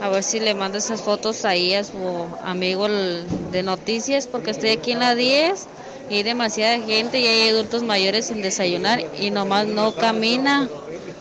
[0.00, 4.70] a ver si le manda esas fotos ahí a su amigo de noticias, porque estoy
[4.70, 5.66] aquí en la 10
[6.10, 10.68] y hay demasiada gente y hay adultos mayores sin desayunar y nomás no camina,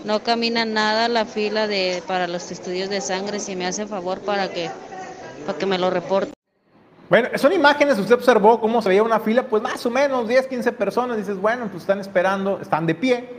[0.03, 4.19] no camina nada la fila de para los estudios de sangre, si me hace favor
[4.19, 4.69] para que,
[5.45, 6.31] para que me lo reporte.
[7.09, 10.47] Bueno, son imágenes, usted observó cómo se veía una fila, pues más o menos 10,
[10.47, 13.29] 15 personas, dices, bueno, pues están esperando, están de pie.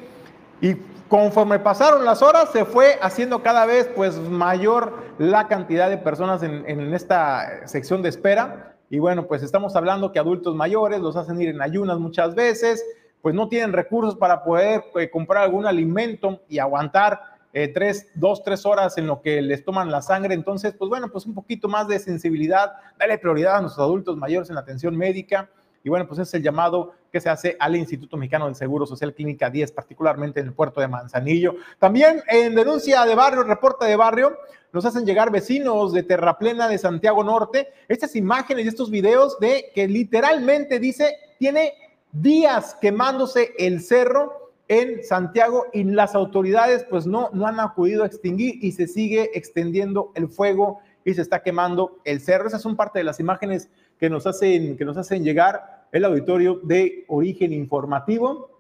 [0.61, 0.77] Y
[1.13, 6.43] conforme pasaron las horas, se fue haciendo cada vez pues mayor la cantidad de personas
[6.43, 8.77] en, en esta sección de espera.
[8.89, 12.83] Y bueno, pues estamos hablando que adultos mayores los hacen ir en ayunas muchas veces,
[13.21, 17.21] pues no tienen recursos para poder eh, comprar algún alimento y aguantar
[17.53, 20.33] eh, tres, dos, tres horas en lo que les toman la sangre.
[20.33, 24.49] Entonces, pues bueno, pues un poquito más de sensibilidad, darle prioridad a nuestros adultos mayores
[24.49, 25.51] en la atención médica.
[25.85, 29.15] Y bueno, pues es el llamado que se hace al Instituto Mexicano del Seguro Social
[29.15, 31.57] Clínica 10, particularmente en el puerto de Manzanillo.
[31.79, 34.37] También en denuncia de barrio, reporte de barrio,
[34.73, 39.71] nos hacen llegar vecinos de Terraplena de Santiago Norte estas imágenes y estos videos de
[39.75, 41.75] que literalmente dice, tiene
[42.13, 48.07] días quemándose el cerro en Santiago y las autoridades pues no, no han acudido a
[48.07, 52.49] extinguir y se sigue extendiendo el fuego y se está quemando el cerro.
[52.49, 53.69] Esas son parte de las imágenes
[54.03, 58.51] que nos hacen, que nos hacen llegar el auditorio de origen informativo.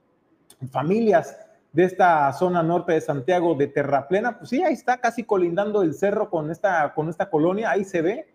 [0.70, 1.36] Familias
[1.72, 5.94] de esta zona norte de Santiago de Terraplena, pues sí, ahí está casi colindando el
[5.94, 8.28] cerro con esta, con esta colonia, ahí se ve,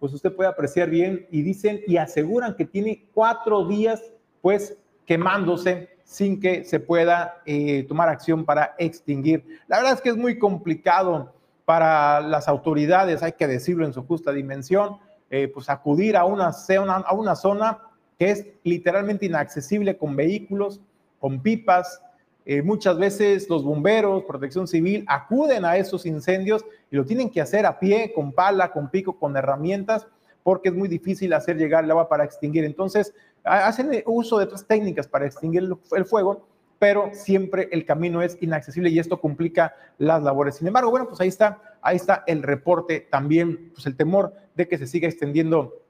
[0.00, 4.02] pues usted puede apreciar bien y dicen y aseguran que tiene cuatro días
[4.40, 9.44] pues quemándose sin que se pueda eh, tomar acción para extinguir.
[9.66, 11.34] La verdad es que es muy complicado
[11.66, 14.96] para las autoridades, hay que decirlo en su justa dimensión,
[15.30, 17.78] eh, pues acudir a una, a una zona
[18.18, 20.80] que es literalmente inaccesible con vehículos,
[21.18, 22.00] con pipas.
[22.46, 27.40] Eh, muchas veces los bomberos, protección civil, acuden a esos incendios y lo tienen que
[27.40, 30.06] hacer a pie, con pala, con pico, con herramientas,
[30.42, 32.64] porque es muy difícil hacer llegar el agua para extinguir.
[32.64, 36.46] Entonces, hacen uso de otras técnicas para extinguir el fuego,
[36.78, 40.56] pero siempre el camino es inaccesible y esto complica las labores.
[40.56, 44.68] Sin embargo, bueno, pues ahí está, ahí está el reporte también, pues el temor de
[44.68, 45.84] que se siga extendiendo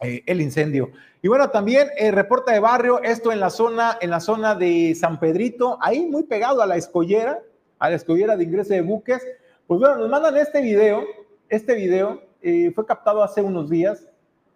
[0.00, 0.90] eh, el incendio.
[1.22, 4.94] Y bueno, también el reporte de barrio, esto en la zona, en la zona de
[4.94, 7.40] San Pedrito, ahí muy pegado a la escollera,
[7.78, 9.26] a la escollera de ingreso de buques.
[9.66, 11.04] Pues bueno, nos mandan este video,
[11.48, 14.06] este video eh, fue captado hace unos días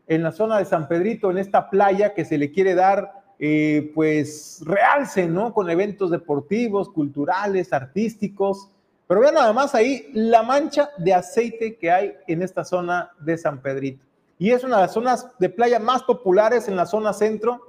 [0.07, 3.91] en la zona de San Pedrito, en esta playa que se le quiere dar, eh,
[3.95, 5.53] pues, realce, ¿no?
[5.53, 8.71] Con eventos deportivos, culturales, artísticos.
[9.09, 13.37] Pero vean nada más ahí la mancha de aceite que hay en esta zona de
[13.37, 14.05] San Pedrito
[14.41, 17.61] y es una de las zonas de playa más populares en la zona centro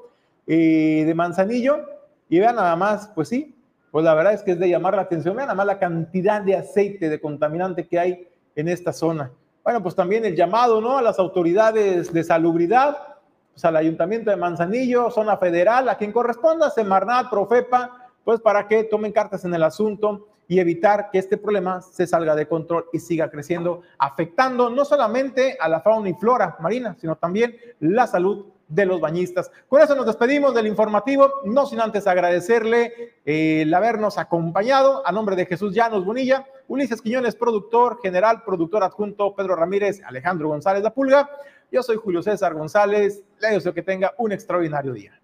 [0.48, 1.86] eh, de Manzanillo.
[2.30, 3.54] Y vean nada más, pues sí,
[3.92, 5.36] pues la verdad es que es de llamar la atención.
[5.36, 9.34] Vean nada más la cantidad de aceite, de contaminante que hay en esta zona.
[9.66, 10.98] Bueno, pues también el llamado, ¿no?
[10.98, 13.11] A las autoridades de salubridad,
[13.54, 18.84] pues al Ayuntamiento de Manzanillo, zona federal, a quien corresponda, Semarnat, Profepa, pues para que
[18.84, 23.00] tomen cartas en el asunto y evitar que este problema se salga de control y
[23.00, 28.48] siga creciendo, afectando no solamente a la fauna y flora marina, sino también la salud
[28.72, 29.52] de los bañistas.
[29.68, 35.12] Con eso nos despedimos del informativo, no sin antes agradecerle eh, el habernos acompañado a
[35.12, 40.84] nombre de Jesús Llanos Bonilla, Ulises Quiñones, productor general, productor adjunto, Pedro Ramírez, Alejandro González
[40.84, 41.30] La Pulga.
[41.72, 45.21] Yo soy Julio César González, le deseo que tenga un extraordinario día.